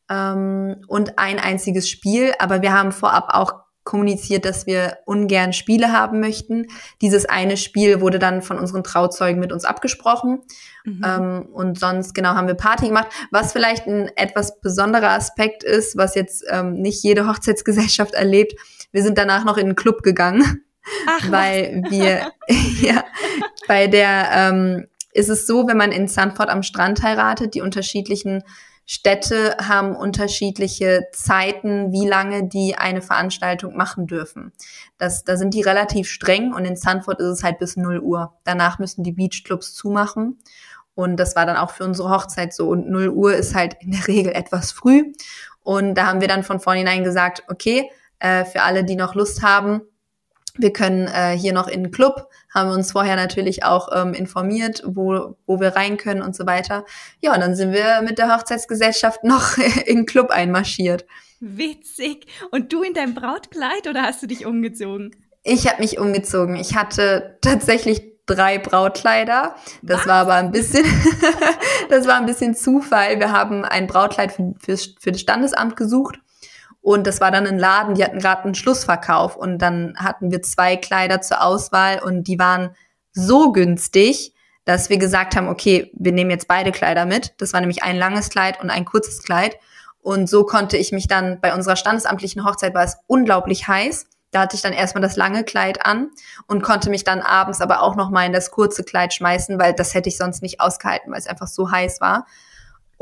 ähm, 0.08 0.76
und 0.88 1.18
ein 1.18 1.38
einziges 1.38 1.90
Spiel. 1.90 2.32
Aber 2.38 2.62
wir 2.62 2.72
haben 2.72 2.90
vorab 2.90 3.34
auch 3.34 3.63
kommuniziert, 3.84 4.46
dass 4.46 4.66
wir 4.66 4.98
ungern 5.04 5.52
Spiele 5.52 5.92
haben 5.92 6.18
möchten. 6.18 6.66
Dieses 7.02 7.26
eine 7.26 7.56
Spiel 7.56 8.00
wurde 8.00 8.18
dann 8.18 8.42
von 8.42 8.58
unseren 8.58 8.82
Trauzeugen 8.82 9.38
mit 9.38 9.52
uns 9.52 9.64
abgesprochen. 9.64 10.40
Mhm. 10.84 11.02
Ähm, 11.04 11.46
und 11.52 11.78
sonst, 11.78 12.14
genau, 12.14 12.30
haben 12.30 12.48
wir 12.48 12.54
Party 12.54 12.88
gemacht. 12.88 13.08
Was 13.30 13.52
vielleicht 13.52 13.86
ein 13.86 14.10
etwas 14.16 14.60
besonderer 14.60 15.10
Aspekt 15.10 15.62
ist, 15.62 15.96
was 15.96 16.14
jetzt 16.14 16.44
ähm, 16.50 16.80
nicht 16.80 17.02
jede 17.02 17.28
Hochzeitsgesellschaft 17.28 18.14
erlebt. 18.14 18.54
Wir 18.90 19.02
sind 19.02 19.18
danach 19.18 19.44
noch 19.44 19.58
in 19.58 19.66
einen 19.66 19.76
Club 19.76 20.02
gegangen. 20.02 20.64
Ach, 21.06 21.30
weil 21.30 21.82
was? 21.82 21.90
wir, 21.90 22.32
ja, 22.80 23.04
bei 23.68 23.86
der, 23.86 24.28
ähm, 24.32 24.86
ist 25.12 25.28
es 25.28 25.46
so, 25.46 25.68
wenn 25.68 25.76
man 25.76 25.92
in 25.92 26.08
Sanford 26.08 26.48
am 26.48 26.62
Strand 26.62 27.02
heiratet, 27.02 27.54
die 27.54 27.60
unterschiedlichen 27.60 28.42
Städte 28.86 29.56
haben 29.60 29.96
unterschiedliche 29.96 31.08
Zeiten, 31.12 31.92
wie 31.92 32.06
lange 32.06 32.48
die 32.48 32.76
eine 32.76 33.00
Veranstaltung 33.00 33.76
machen 33.76 34.06
dürfen. 34.06 34.52
Das, 34.98 35.24
da 35.24 35.36
sind 35.36 35.54
die 35.54 35.62
relativ 35.62 36.08
streng 36.08 36.52
und 36.52 36.64
in 36.64 36.76
Sanford 36.76 37.20
ist 37.20 37.26
es 37.26 37.42
halt 37.42 37.58
bis 37.58 37.76
0 37.76 38.00
Uhr. 38.00 38.34
Danach 38.44 38.78
müssen 38.78 39.02
die 39.02 39.12
Beachclubs 39.12 39.74
zumachen. 39.74 40.38
Und 40.94 41.16
das 41.16 41.34
war 41.34 41.46
dann 41.46 41.56
auch 41.56 41.70
für 41.70 41.84
unsere 41.84 42.10
Hochzeit 42.10 42.54
so. 42.54 42.68
Und 42.68 42.88
0 42.88 43.08
Uhr 43.08 43.34
ist 43.34 43.54
halt 43.54 43.76
in 43.80 43.92
der 43.92 44.06
Regel 44.08 44.32
etwas 44.32 44.72
früh. 44.72 45.12
Und 45.62 45.94
da 45.94 46.06
haben 46.06 46.20
wir 46.20 46.28
dann 46.28 46.42
von 46.42 46.60
vornherein 46.60 47.04
gesagt, 47.04 47.42
okay, 47.48 47.90
äh, 48.18 48.44
für 48.44 48.62
alle, 48.62 48.84
die 48.84 48.96
noch 48.96 49.14
Lust 49.14 49.42
haben, 49.42 49.80
wir 50.56 50.72
können 50.72 51.08
äh, 51.08 51.36
hier 51.36 51.52
noch 51.52 51.68
in 51.68 51.84
den 51.84 51.92
Club, 51.92 52.28
haben 52.52 52.70
uns 52.70 52.92
vorher 52.92 53.16
natürlich 53.16 53.64
auch 53.64 53.88
ähm, 53.92 54.14
informiert, 54.14 54.82
wo, 54.86 55.36
wo 55.46 55.60
wir 55.60 55.74
rein 55.74 55.96
können 55.96 56.22
und 56.22 56.36
so 56.36 56.46
weiter. 56.46 56.84
Ja, 57.20 57.34
und 57.34 57.40
dann 57.40 57.56
sind 57.56 57.72
wir 57.72 58.02
mit 58.02 58.18
der 58.18 58.34
Hochzeitsgesellschaft 58.34 59.24
noch 59.24 59.58
in 59.86 59.96
den 59.96 60.06
Club 60.06 60.30
einmarschiert. 60.30 61.04
Witzig. 61.40 62.26
Und 62.50 62.72
du 62.72 62.82
in 62.82 62.94
deinem 62.94 63.14
Brautkleid 63.14 63.88
oder 63.88 64.02
hast 64.02 64.22
du 64.22 64.26
dich 64.26 64.46
umgezogen? 64.46 65.14
Ich 65.42 65.68
habe 65.68 65.82
mich 65.82 65.98
umgezogen. 65.98 66.56
Ich 66.56 66.74
hatte 66.74 67.38
tatsächlich 67.42 68.14
drei 68.26 68.58
Brautkleider. 68.58 69.56
Das 69.82 70.00
Was? 70.00 70.06
war 70.06 70.14
aber 70.22 70.34
ein 70.34 70.52
bisschen, 70.52 70.84
das 71.90 72.06
war 72.06 72.16
ein 72.16 72.26
bisschen 72.26 72.54
Zufall. 72.54 73.18
Wir 73.18 73.32
haben 73.32 73.64
ein 73.64 73.86
Brautkleid 73.86 74.32
für, 74.32 74.54
für, 74.58 74.76
für 74.76 75.12
das 75.12 75.20
Standesamt 75.20 75.76
gesucht 75.76 76.18
und 76.84 77.06
das 77.06 77.22
war 77.22 77.30
dann 77.30 77.46
ein 77.46 77.58
Laden, 77.58 77.94
die 77.94 78.04
hatten 78.04 78.18
gerade 78.18 78.44
einen 78.44 78.54
Schlussverkauf 78.54 79.36
und 79.36 79.56
dann 79.56 79.94
hatten 79.96 80.30
wir 80.30 80.42
zwei 80.42 80.76
Kleider 80.76 81.22
zur 81.22 81.42
Auswahl 81.42 81.98
und 81.98 82.24
die 82.24 82.38
waren 82.38 82.76
so 83.10 83.52
günstig, 83.52 84.34
dass 84.66 84.90
wir 84.90 84.98
gesagt 84.98 85.34
haben, 85.34 85.48
okay, 85.48 85.90
wir 85.94 86.12
nehmen 86.12 86.30
jetzt 86.30 86.46
beide 86.46 86.72
Kleider 86.72 87.06
mit. 87.06 87.32
Das 87.38 87.54
war 87.54 87.60
nämlich 87.60 87.82
ein 87.82 87.96
langes 87.96 88.28
Kleid 88.28 88.60
und 88.62 88.68
ein 88.68 88.84
kurzes 88.84 89.22
Kleid. 89.22 89.56
Und 90.02 90.28
so 90.28 90.44
konnte 90.44 90.76
ich 90.76 90.92
mich 90.92 91.08
dann 91.08 91.40
bei 91.40 91.54
unserer 91.54 91.76
standesamtlichen 91.76 92.44
Hochzeit 92.44 92.74
war 92.74 92.84
es 92.84 92.98
unglaublich 93.06 93.66
heiß. 93.66 94.04
Da 94.30 94.42
hatte 94.42 94.56
ich 94.56 94.62
dann 94.62 94.74
erstmal 94.74 95.00
das 95.00 95.16
lange 95.16 95.42
Kleid 95.42 95.86
an 95.86 96.10
und 96.48 96.62
konnte 96.62 96.90
mich 96.90 97.02
dann 97.02 97.22
abends 97.22 97.62
aber 97.62 97.80
auch 97.80 97.96
noch 97.96 98.10
mal 98.10 98.26
in 98.26 98.34
das 98.34 98.50
kurze 98.50 98.84
Kleid 98.84 99.14
schmeißen, 99.14 99.58
weil 99.58 99.72
das 99.72 99.94
hätte 99.94 100.10
ich 100.10 100.18
sonst 100.18 100.42
nicht 100.42 100.60
ausgehalten, 100.60 101.10
weil 101.10 101.18
es 101.18 101.28
einfach 101.28 101.48
so 101.48 101.70
heiß 101.70 102.02
war. 102.02 102.26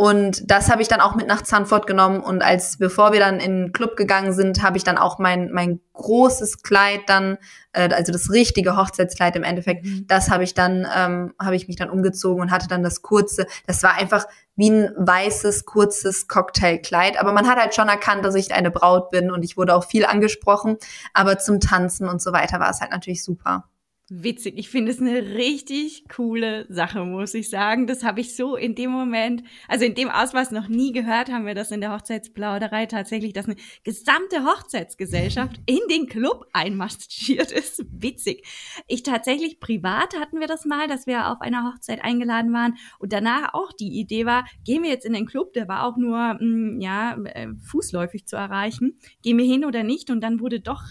Und 0.02 0.50
das 0.50 0.68
habe 0.68 0.82
ich 0.82 0.88
dann 0.88 1.00
auch 1.00 1.14
mit 1.14 1.28
nach 1.28 1.42
Zandvoort 1.42 1.86
genommen. 1.86 2.24
Und 2.24 2.42
als 2.42 2.76
bevor 2.76 3.12
wir 3.12 3.20
dann 3.20 3.38
in 3.38 3.66
den 3.66 3.72
Club 3.72 3.94
gegangen 3.94 4.32
sind, 4.32 4.60
habe 4.60 4.76
ich 4.76 4.82
dann 4.82 4.98
auch 4.98 5.20
mein, 5.20 5.52
mein 5.52 5.78
großes 5.92 6.64
Kleid 6.64 7.02
dann, 7.06 7.38
äh, 7.72 7.88
also 7.88 8.10
das 8.10 8.28
richtige 8.32 8.76
Hochzeitskleid 8.76 9.36
im 9.36 9.44
Endeffekt, 9.44 9.84
mhm. 9.84 10.08
das 10.08 10.28
habe 10.28 10.42
ich 10.42 10.54
dann, 10.54 10.88
ähm, 10.92 11.34
habe 11.40 11.54
ich 11.54 11.68
mich 11.68 11.76
dann 11.76 11.88
umgezogen 11.88 12.42
und 12.42 12.50
hatte 12.50 12.66
dann 12.66 12.82
das 12.82 13.02
kurze. 13.02 13.46
Das 13.68 13.84
war 13.84 13.94
einfach 13.94 14.26
wie 14.56 14.70
ein 14.70 14.90
weißes, 14.96 15.66
kurzes 15.66 16.26
Cocktailkleid. 16.26 17.20
Aber 17.20 17.32
man 17.32 17.46
hat 17.46 17.60
halt 17.60 17.72
schon 17.72 17.88
erkannt, 17.88 18.24
dass 18.24 18.34
ich 18.34 18.52
eine 18.52 18.72
Braut 18.72 19.10
bin 19.10 19.30
und 19.30 19.44
ich 19.44 19.56
wurde 19.56 19.72
auch 19.76 19.84
viel 19.84 20.04
angesprochen. 20.04 20.78
Aber 21.14 21.38
zum 21.38 21.60
Tanzen 21.60 22.08
und 22.08 22.20
so 22.20 22.32
weiter 22.32 22.58
war 22.58 22.70
es 22.70 22.80
halt 22.80 22.90
natürlich 22.90 23.22
super 23.22 23.68
witzig. 24.08 24.54
Ich 24.58 24.68
finde 24.68 24.92
es 24.92 25.00
eine 25.00 25.34
richtig 25.34 26.04
coole 26.08 26.66
Sache, 26.68 27.04
muss 27.04 27.34
ich 27.34 27.48
sagen. 27.48 27.86
Das 27.86 28.04
habe 28.04 28.20
ich 28.20 28.36
so 28.36 28.56
in 28.56 28.74
dem 28.74 28.90
Moment, 28.90 29.42
also 29.68 29.84
in 29.84 29.94
dem 29.94 30.10
Ausmaß 30.10 30.50
noch 30.50 30.68
nie 30.68 30.92
gehört, 30.92 31.30
haben 31.30 31.46
wir 31.46 31.54
das 31.54 31.70
in 31.70 31.80
der 31.80 31.92
Hochzeitsplauderei 31.92 32.86
tatsächlich, 32.86 33.32
dass 33.32 33.46
eine 33.46 33.56
gesamte 33.84 34.44
Hochzeitsgesellschaft 34.44 35.60
in 35.66 35.80
den 35.90 36.06
Club 36.06 36.46
einmarschiert 36.52 37.52
ist. 37.52 37.84
Witzig. 37.90 38.46
Ich 38.86 39.02
tatsächlich 39.02 39.60
privat 39.60 40.18
hatten 40.18 40.40
wir 40.40 40.46
das 40.46 40.64
mal, 40.64 40.88
dass 40.88 41.06
wir 41.06 41.30
auf 41.30 41.40
einer 41.40 41.72
Hochzeit 41.72 42.04
eingeladen 42.04 42.52
waren 42.52 42.74
und 42.98 43.12
danach 43.12 43.54
auch 43.54 43.72
die 43.72 43.98
Idee 43.98 44.26
war, 44.26 44.46
gehen 44.64 44.82
wir 44.82 44.90
jetzt 44.90 45.06
in 45.06 45.14
den 45.14 45.26
Club, 45.26 45.52
der 45.54 45.68
war 45.68 45.86
auch 45.86 45.96
nur, 45.96 46.34
mh, 46.34 46.40
mm, 46.40 46.80
ja, 46.80 47.16
äh, 47.24 47.48
fußläufig 47.60 48.26
zu 48.26 48.36
erreichen. 48.36 48.98
Gehen 49.22 49.38
wir 49.38 49.44
hin 49.44 49.64
oder 49.64 49.82
nicht? 49.82 50.10
Und 50.10 50.20
dann 50.20 50.40
wurde 50.40 50.60
doch 50.60 50.82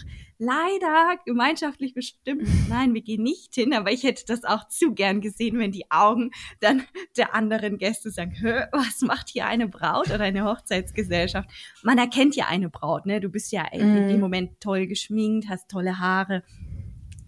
leider 0.42 1.18
gemeinschaftlich 1.24 1.94
bestimmt, 1.94 2.48
nein, 2.68 2.94
wir 2.94 3.02
gehen 3.02 3.22
nicht 3.22 3.54
hin, 3.54 3.72
aber 3.72 3.92
ich 3.92 4.02
hätte 4.02 4.24
das 4.26 4.42
auch 4.42 4.66
zu 4.66 4.92
gern 4.92 5.20
gesehen, 5.20 5.58
wenn 5.58 5.70
die 5.70 5.90
Augen 5.90 6.32
dann 6.60 6.82
der 7.16 7.34
anderen 7.34 7.78
Gäste 7.78 8.10
sagen, 8.10 8.34
Hö, 8.40 8.62
was 8.72 9.02
macht 9.02 9.28
hier 9.28 9.46
eine 9.46 9.68
Braut 9.68 10.10
oder 10.10 10.24
eine 10.24 10.44
Hochzeitsgesellschaft? 10.44 11.48
Man 11.84 11.98
erkennt 11.98 12.34
ja 12.34 12.46
eine 12.48 12.68
Braut, 12.68 13.06
ne? 13.06 13.20
Du 13.20 13.28
bist 13.28 13.52
ja 13.52 13.64
in 13.70 14.08
dem 14.08 14.16
mhm. 14.16 14.20
Moment 14.20 14.60
toll 14.60 14.86
geschminkt, 14.88 15.48
hast 15.48 15.70
tolle 15.70 16.00
Haare. 16.00 16.42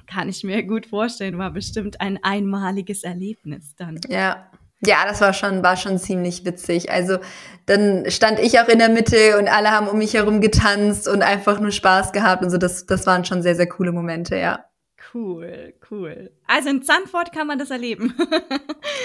Kann 0.06 0.28
ich 0.28 0.42
mir 0.42 0.64
gut 0.64 0.86
vorstellen, 0.86 1.38
war 1.38 1.52
bestimmt 1.52 2.00
ein 2.00 2.18
einmaliges 2.22 3.04
Erlebnis 3.04 3.74
dann. 3.76 4.00
Ja, 4.08 4.50
ja, 4.86 5.04
das 5.06 5.20
war 5.20 5.32
schon, 5.32 5.62
war 5.62 5.76
schon 5.76 5.98
ziemlich 5.98 6.44
witzig. 6.44 6.90
Also 6.90 7.18
dann 7.66 8.10
stand 8.10 8.38
ich 8.38 8.58
auch 8.60 8.68
in 8.68 8.78
der 8.78 8.88
Mitte 8.88 9.38
und 9.38 9.48
alle 9.48 9.70
haben 9.70 9.88
um 9.88 9.98
mich 9.98 10.14
herum 10.14 10.40
getanzt 10.40 11.08
und 11.08 11.22
einfach 11.22 11.60
nur 11.60 11.70
Spaß 11.70 12.12
gehabt 12.12 12.42
und 12.42 12.50
so. 12.50 12.58
Das, 12.58 12.86
das 12.86 13.06
waren 13.06 13.24
schon 13.24 13.42
sehr, 13.42 13.56
sehr 13.56 13.68
coole 13.68 13.92
Momente, 13.92 14.36
ja. 14.36 14.64
Cool, 15.12 15.74
cool. 15.90 16.32
Also 16.46 16.70
in 16.70 16.82
Zandvoort 16.82 17.32
kann 17.32 17.46
man 17.46 17.58
das 17.58 17.70
erleben. 17.70 18.14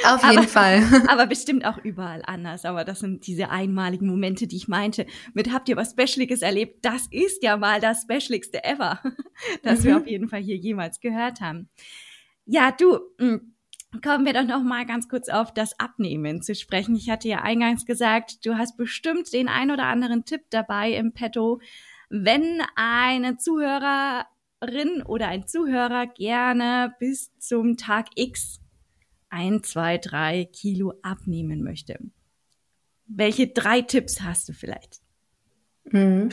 Auf 0.06 0.24
jeden 0.24 0.40
aber, 0.40 0.48
Fall. 0.48 0.84
Aber 1.08 1.28
bestimmt 1.28 1.66
auch 1.66 1.78
überall 1.78 2.24
anders. 2.26 2.66
Aber 2.66 2.84
das 2.84 3.00
sind 3.00 3.28
diese 3.28 3.50
einmaligen 3.50 4.08
Momente, 4.08 4.48
die 4.48 4.56
ich 4.56 4.68
meinte. 4.68 5.06
Mit 5.34 5.54
habt 5.54 5.70
ihr 5.70 5.76
was 5.76 5.92
Specialiges 5.92 6.42
erlebt? 6.42 6.84
Das 6.84 7.08
ist 7.12 7.44
ja 7.44 7.58
mal 7.58 7.80
das 7.80 8.02
Specialigste 8.02 8.64
ever, 8.64 9.00
das 9.64 9.82
mhm. 9.82 9.84
wir 9.84 9.98
auf 9.98 10.08
jeden 10.08 10.30
Fall 10.30 10.42
hier 10.42 10.58
jemals 10.58 11.00
gehört 11.00 11.42
haben. 11.42 11.70
Ja, 12.46 12.72
du, 12.72 13.00
hm, 13.20 13.54
kommen 14.04 14.26
wir 14.26 14.34
doch 14.34 14.46
noch 14.46 14.64
mal 14.64 14.86
ganz 14.86 15.10
kurz 15.10 15.30
auf 15.30 15.54
das 15.54 15.80
Abnehmen 15.80 16.42
zu 16.42 16.54
sprechen. 16.56 16.96
Ich 16.96 17.10
hatte 17.10 17.28
ja 17.28 17.42
eingangs 17.42 17.86
gesagt, 17.86 18.46
du 18.46 18.56
hast 18.58 18.78
bestimmt 18.78 19.34
den 19.34 19.48
ein 19.48 19.72
oder 19.72 19.86
anderen 19.86 20.26
Tipp 20.26 20.42
dabei 20.50 20.92
im 20.92 21.12
Petto, 21.12 21.60
wenn 22.10 22.62
eine 22.76 23.38
Zuhörerin 23.38 25.04
oder 25.06 25.28
ein 25.28 25.48
Zuhörer 25.48 26.08
gerne 26.08 26.94
bis 27.00 27.36
zum 27.40 27.78
Tag 27.78 28.08
X 28.16 28.60
ein, 29.30 29.64
zwei, 29.64 29.98
drei 29.98 30.46
Kilo 30.46 30.94
abnehmen 31.02 31.64
möchte. 31.64 32.00
Welche 33.08 33.48
drei 33.48 33.82
Tipps 33.82 34.22
hast 34.22 34.50
du 34.50 34.54
vielleicht? 34.54 35.02
Mhm. 35.86 36.30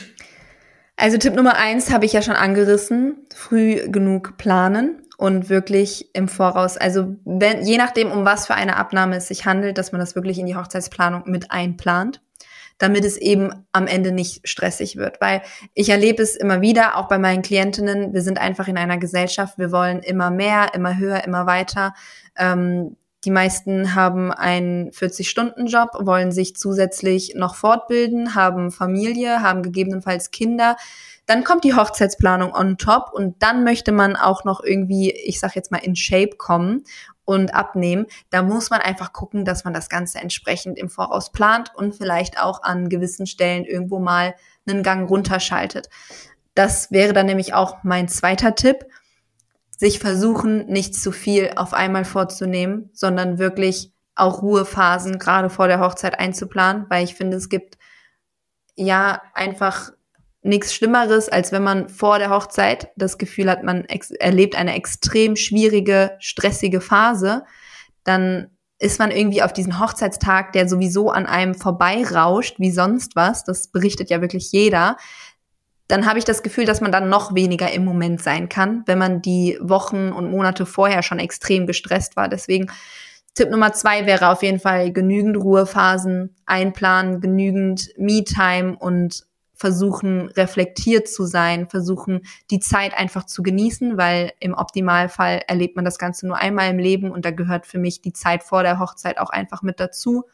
Also 0.95 1.17
Tipp 1.17 1.35
Nummer 1.35 1.55
eins 1.55 1.91
habe 1.91 2.05
ich 2.05 2.13
ja 2.13 2.21
schon 2.21 2.35
angerissen. 2.35 3.27
Früh 3.33 3.87
genug 3.89 4.37
planen 4.37 5.06
und 5.17 5.49
wirklich 5.49 6.13
im 6.13 6.27
Voraus, 6.27 6.77
also 6.77 7.15
wenn, 7.25 7.65
je 7.65 7.77
nachdem, 7.77 8.11
um 8.11 8.23
was 8.23 8.45
für 8.45 8.53
eine 8.53 8.77
Abnahme 8.77 9.17
es 9.17 9.27
sich 9.27 9.45
handelt, 9.45 9.77
dass 9.77 9.91
man 9.91 9.99
das 9.99 10.15
wirklich 10.15 10.37
in 10.37 10.45
die 10.45 10.55
Hochzeitsplanung 10.55 11.23
mit 11.25 11.51
einplant, 11.51 12.21
damit 12.77 13.03
es 13.03 13.17
eben 13.17 13.65
am 13.71 13.87
Ende 13.87 14.11
nicht 14.11 14.47
stressig 14.47 14.95
wird. 14.95 15.19
Weil 15.19 15.41
ich 15.73 15.89
erlebe 15.89 16.21
es 16.21 16.35
immer 16.35 16.61
wieder, 16.61 16.95
auch 16.95 17.07
bei 17.07 17.17
meinen 17.17 17.41
Klientinnen, 17.41 18.13
wir 18.13 18.21
sind 18.21 18.39
einfach 18.39 18.67
in 18.67 18.77
einer 18.77 18.99
Gesellschaft, 18.99 19.57
wir 19.57 19.71
wollen 19.71 19.99
immer 19.99 20.29
mehr, 20.29 20.75
immer 20.75 20.97
höher, 20.97 21.23
immer 21.23 21.47
weiter. 21.47 21.95
Ähm, 22.37 22.95
die 23.25 23.31
meisten 23.31 23.95
haben 23.95 24.31
einen 24.31 24.91
40-Stunden-Job, 24.91 25.97
wollen 26.01 26.31
sich 26.31 26.55
zusätzlich 26.55 27.33
noch 27.35 27.55
fortbilden, 27.55 28.35
haben 28.35 28.71
Familie, 28.71 29.41
haben 29.41 29.63
gegebenenfalls 29.63 30.29
Kinder 30.29 30.77
dann 31.27 31.43
kommt 31.43 31.63
die 31.63 31.75
Hochzeitsplanung 31.75 32.53
on 32.53 32.77
top 32.77 33.11
und 33.13 33.43
dann 33.43 33.63
möchte 33.63 33.91
man 33.91 34.15
auch 34.15 34.43
noch 34.45 34.63
irgendwie, 34.63 35.11
ich 35.11 35.39
sag 35.39 35.55
jetzt 35.55 35.71
mal, 35.71 35.77
in 35.77 35.95
Shape 35.95 36.37
kommen 36.37 36.83
und 37.25 37.53
abnehmen. 37.53 38.07
Da 38.29 38.41
muss 38.41 38.69
man 38.69 38.79
einfach 38.79 39.13
gucken, 39.13 39.45
dass 39.45 39.65
man 39.65 39.73
das 39.73 39.89
Ganze 39.89 40.19
entsprechend 40.19 40.79
im 40.79 40.89
Voraus 40.89 41.31
plant 41.31 41.73
und 41.75 41.93
vielleicht 41.93 42.41
auch 42.41 42.63
an 42.63 42.89
gewissen 42.89 43.27
Stellen 43.27 43.65
irgendwo 43.65 43.99
mal 43.99 44.33
einen 44.65 44.81
Gang 44.83 45.09
runterschaltet. 45.09 45.89
Das 46.55 46.91
wäre 46.91 47.13
dann 47.13 47.25
nämlich 47.27 47.53
auch 47.53 47.83
mein 47.83 48.07
zweiter 48.07 48.55
Tipp. 48.55 48.85
sich 49.77 49.99
versuchen, 49.99 50.65
nicht 50.65 50.95
zu 50.95 51.11
viel 51.11 51.51
auf 51.55 51.73
einmal 51.73 52.03
vorzunehmen, 52.03 52.89
sondern 52.93 53.37
wirklich 53.37 53.91
auch 54.15 54.41
Ruhephasen 54.41 55.19
gerade 55.19 55.49
vor 55.49 55.67
der 55.67 55.79
Hochzeit 55.79 56.19
einzuplanen, 56.19 56.87
weil 56.89 57.03
ich 57.03 57.13
finde, 57.13 57.37
es 57.37 57.47
gibt 57.49 57.77
ja 58.75 59.21
einfach 59.35 59.91
nichts 60.47 60.73
Schlimmeres, 60.73 61.29
als 61.29 61.51
wenn 61.51 61.63
man 61.63 61.89
vor 61.89 62.19
der 62.19 62.29
Hochzeit 62.29 62.89
das 62.95 63.17
Gefühl 63.17 63.49
hat, 63.49 63.63
man 63.63 63.85
erlebt 64.19 64.55
eine 64.55 64.75
extrem 64.75 65.35
schwierige, 65.35 66.11
stressige 66.19 66.81
Phase, 66.81 67.43
dann 68.03 68.49
ist 68.79 68.99
man 68.99 69.11
irgendwie 69.11 69.41
auf 69.41 69.53
diesen 69.53 69.79
Hochzeitstag, 69.79 70.53
der 70.53 70.69
sowieso 70.69 71.09
an 71.09 71.25
einem 71.25 71.55
vorbeirauscht, 71.55 72.59
wie 72.59 72.71
sonst 72.71 73.15
was, 73.15 73.43
das 73.43 73.69
berichtet 73.69 74.09
ja 74.09 74.21
wirklich 74.21 74.51
jeder, 74.51 74.97
dann 75.87 76.05
habe 76.05 76.19
ich 76.19 76.25
das 76.25 76.43
Gefühl, 76.43 76.65
dass 76.65 76.81
man 76.81 76.91
dann 76.91 77.09
noch 77.09 77.33
weniger 77.33 77.71
im 77.71 77.85
Moment 77.85 78.21
sein 78.21 78.49
kann, 78.49 78.83
wenn 78.87 78.97
man 78.97 79.21
die 79.21 79.57
Wochen 79.61 80.11
und 80.11 80.29
Monate 80.29 80.65
vorher 80.65 81.01
schon 81.01 81.19
extrem 81.19 81.65
gestresst 81.65 82.15
war. 82.17 82.27
Deswegen 82.27 82.69
Tipp 83.35 83.49
Nummer 83.51 83.71
zwei 83.71 84.05
wäre 84.05 84.29
auf 84.29 84.43
jeden 84.43 84.59
Fall 84.59 84.91
genügend 84.91 85.37
Ruhephasen 85.37 86.35
einplanen, 86.45 87.21
genügend 87.21 87.89
Me-Time 87.97 88.75
und 88.77 89.26
versuchen, 89.57 90.29
reflektiert 90.29 91.07
zu 91.07 91.25
sein, 91.25 91.67
versuchen, 91.67 92.21
die 92.51 92.59
Zeit 92.59 92.93
einfach 92.93 93.25
zu 93.25 93.41
genießen, 93.43 93.97
weil 93.97 94.31
im 94.39 94.53
Optimalfall 94.53 95.41
erlebt 95.47 95.75
man 95.75 95.83
das 95.83 95.97
Ganze 95.97 96.27
nur 96.27 96.37
einmal 96.37 96.69
im 96.69 96.77
Leben 96.77 97.11
und 97.11 97.25
da 97.25 97.31
gehört 97.31 97.65
für 97.65 97.79
mich 97.79 98.01
die 98.01 98.13
Zeit 98.13 98.43
vor 98.43 98.63
der 98.63 98.79
Hochzeit 98.79 99.17
auch 99.17 99.31
einfach 99.31 99.63
mit 99.63 99.79
dazu. 99.79 100.25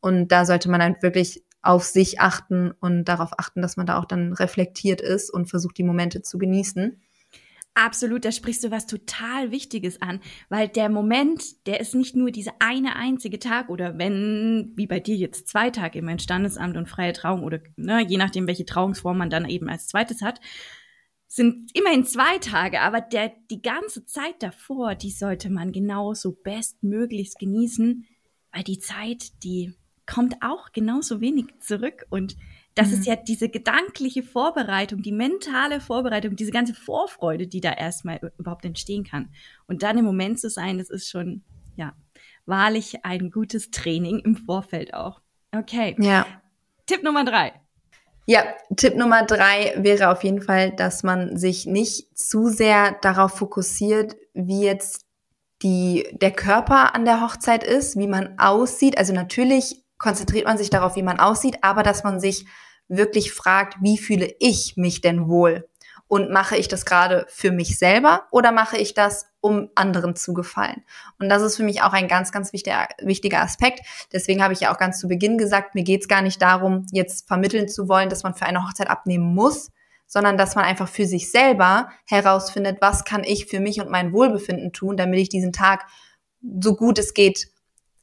Und 0.00 0.28
da 0.28 0.46
sollte 0.46 0.70
man 0.70 0.82
halt 0.82 1.02
wirklich 1.02 1.42
auf 1.62 1.84
sich 1.84 2.20
achten 2.20 2.70
und 2.80 3.04
darauf 3.04 3.38
achten, 3.38 3.60
dass 3.60 3.76
man 3.76 3.86
da 3.86 3.98
auch 3.98 4.06
dann 4.06 4.32
reflektiert 4.32 5.00
ist 5.00 5.30
und 5.30 5.50
versucht, 5.50 5.76
die 5.76 5.82
Momente 5.82 6.22
zu 6.22 6.38
genießen. 6.38 7.00
Absolut, 7.74 8.24
da 8.24 8.32
sprichst 8.32 8.64
du 8.64 8.70
was 8.70 8.86
total 8.86 9.52
Wichtiges 9.52 10.02
an, 10.02 10.20
weil 10.48 10.68
der 10.68 10.88
Moment, 10.88 11.66
der 11.66 11.80
ist 11.80 11.94
nicht 11.94 12.16
nur 12.16 12.30
dieser 12.30 12.52
eine 12.58 12.96
einzige 12.96 13.38
Tag 13.38 13.68
oder 13.68 13.96
wenn, 13.96 14.72
wie 14.76 14.88
bei 14.88 14.98
dir 14.98 15.16
jetzt 15.16 15.48
zwei 15.48 15.70
Tage 15.70 16.00
im 16.00 16.18
Standesamt 16.18 16.76
und 16.76 16.88
freie 16.88 17.12
Trauung 17.12 17.44
oder 17.44 17.60
ne, 17.76 18.04
je 18.06 18.18
nachdem, 18.18 18.48
welche 18.48 18.66
Trauungsform 18.66 19.18
man 19.18 19.30
dann 19.30 19.48
eben 19.48 19.68
als 19.68 19.86
zweites 19.86 20.20
hat, 20.20 20.40
sind 21.28 21.70
immerhin 21.74 22.04
zwei 22.04 22.38
Tage, 22.38 22.80
aber 22.80 23.00
der, 23.00 23.32
die 23.50 23.62
ganze 23.62 24.04
Zeit 24.04 24.42
davor, 24.42 24.96
die 24.96 25.12
sollte 25.12 25.48
man 25.48 25.70
genauso 25.70 26.32
bestmöglichst 26.32 27.38
genießen, 27.38 28.04
weil 28.52 28.64
die 28.64 28.80
Zeit, 28.80 29.44
die 29.44 29.74
kommt 30.06 30.34
auch 30.40 30.72
genauso 30.72 31.20
wenig 31.20 31.46
zurück 31.60 32.04
und 32.10 32.36
das 32.74 32.88
mhm. 32.88 32.94
ist 32.94 33.06
ja 33.06 33.16
diese 33.16 33.48
gedankliche 33.48 34.22
Vorbereitung, 34.22 35.02
die 35.02 35.12
mentale 35.12 35.80
Vorbereitung, 35.80 36.36
diese 36.36 36.52
ganze 36.52 36.74
Vorfreude, 36.74 37.46
die 37.46 37.60
da 37.60 37.72
erstmal 37.72 38.32
überhaupt 38.38 38.64
entstehen 38.64 39.04
kann. 39.04 39.30
Und 39.66 39.82
dann 39.82 39.98
im 39.98 40.04
Moment 40.04 40.38
zu 40.38 40.50
sein, 40.50 40.78
das 40.78 40.90
ist 40.90 41.10
schon, 41.10 41.42
ja, 41.76 41.94
wahrlich 42.46 43.04
ein 43.04 43.30
gutes 43.30 43.70
Training 43.70 44.20
im 44.20 44.36
Vorfeld 44.36 44.94
auch. 44.94 45.20
Okay. 45.52 45.96
Ja. 45.98 46.26
Tipp 46.86 47.02
Nummer 47.02 47.24
drei. 47.24 47.52
Ja, 48.26 48.44
Tipp 48.76 48.96
Nummer 48.96 49.24
drei 49.24 49.74
wäre 49.76 50.10
auf 50.10 50.22
jeden 50.22 50.42
Fall, 50.42 50.70
dass 50.70 51.02
man 51.02 51.36
sich 51.36 51.66
nicht 51.66 52.16
zu 52.16 52.48
sehr 52.48 52.96
darauf 53.02 53.32
fokussiert, 53.32 54.16
wie 54.34 54.62
jetzt 54.62 55.06
die, 55.62 56.06
der 56.12 56.30
Körper 56.30 56.94
an 56.94 57.04
der 57.04 57.20
Hochzeit 57.20 57.64
ist, 57.64 57.98
wie 57.98 58.06
man 58.06 58.38
aussieht. 58.38 58.96
Also 58.98 59.12
natürlich 59.12 59.82
konzentriert 60.00 60.46
man 60.46 60.58
sich 60.58 60.70
darauf, 60.70 60.96
wie 60.96 61.04
man 61.04 61.20
aussieht, 61.20 61.58
aber 61.62 61.84
dass 61.84 62.02
man 62.02 62.18
sich 62.18 62.46
wirklich 62.88 63.32
fragt, 63.32 63.76
wie 63.80 63.98
fühle 63.98 64.34
ich 64.40 64.76
mich 64.76 65.00
denn 65.00 65.28
wohl? 65.28 65.68
Und 66.08 66.32
mache 66.32 66.56
ich 66.56 66.66
das 66.66 66.84
gerade 66.84 67.24
für 67.28 67.52
mich 67.52 67.78
selber 67.78 68.26
oder 68.32 68.50
mache 68.50 68.76
ich 68.76 68.94
das, 68.94 69.26
um 69.40 69.70
anderen 69.76 70.16
zu 70.16 70.34
gefallen? 70.34 70.82
Und 71.20 71.28
das 71.28 71.40
ist 71.40 71.56
für 71.56 71.62
mich 71.62 71.82
auch 71.82 71.92
ein 71.92 72.08
ganz, 72.08 72.32
ganz 72.32 72.52
wichtiger, 72.52 72.88
wichtiger 73.00 73.42
Aspekt. 73.42 73.86
Deswegen 74.12 74.42
habe 74.42 74.52
ich 74.52 74.60
ja 74.60 74.72
auch 74.72 74.78
ganz 74.78 74.98
zu 74.98 75.06
Beginn 75.06 75.38
gesagt, 75.38 75.76
mir 75.76 75.84
geht 75.84 76.00
es 76.00 76.08
gar 76.08 76.22
nicht 76.22 76.42
darum, 76.42 76.86
jetzt 76.90 77.28
vermitteln 77.28 77.68
zu 77.68 77.88
wollen, 77.88 78.08
dass 78.08 78.24
man 78.24 78.34
für 78.34 78.46
eine 78.46 78.66
Hochzeit 78.66 78.90
abnehmen 78.90 79.34
muss, 79.34 79.70
sondern 80.08 80.36
dass 80.36 80.56
man 80.56 80.64
einfach 80.64 80.88
für 80.88 81.06
sich 81.06 81.30
selber 81.30 81.90
herausfindet, 82.06 82.78
was 82.80 83.04
kann 83.04 83.22
ich 83.22 83.46
für 83.46 83.60
mich 83.60 83.80
und 83.80 83.90
mein 83.90 84.12
Wohlbefinden 84.12 84.72
tun, 84.72 84.96
damit 84.96 85.20
ich 85.20 85.28
diesen 85.28 85.52
Tag 85.52 85.86
so 86.60 86.74
gut 86.74 86.98
es 86.98 87.14
geht 87.14 87.52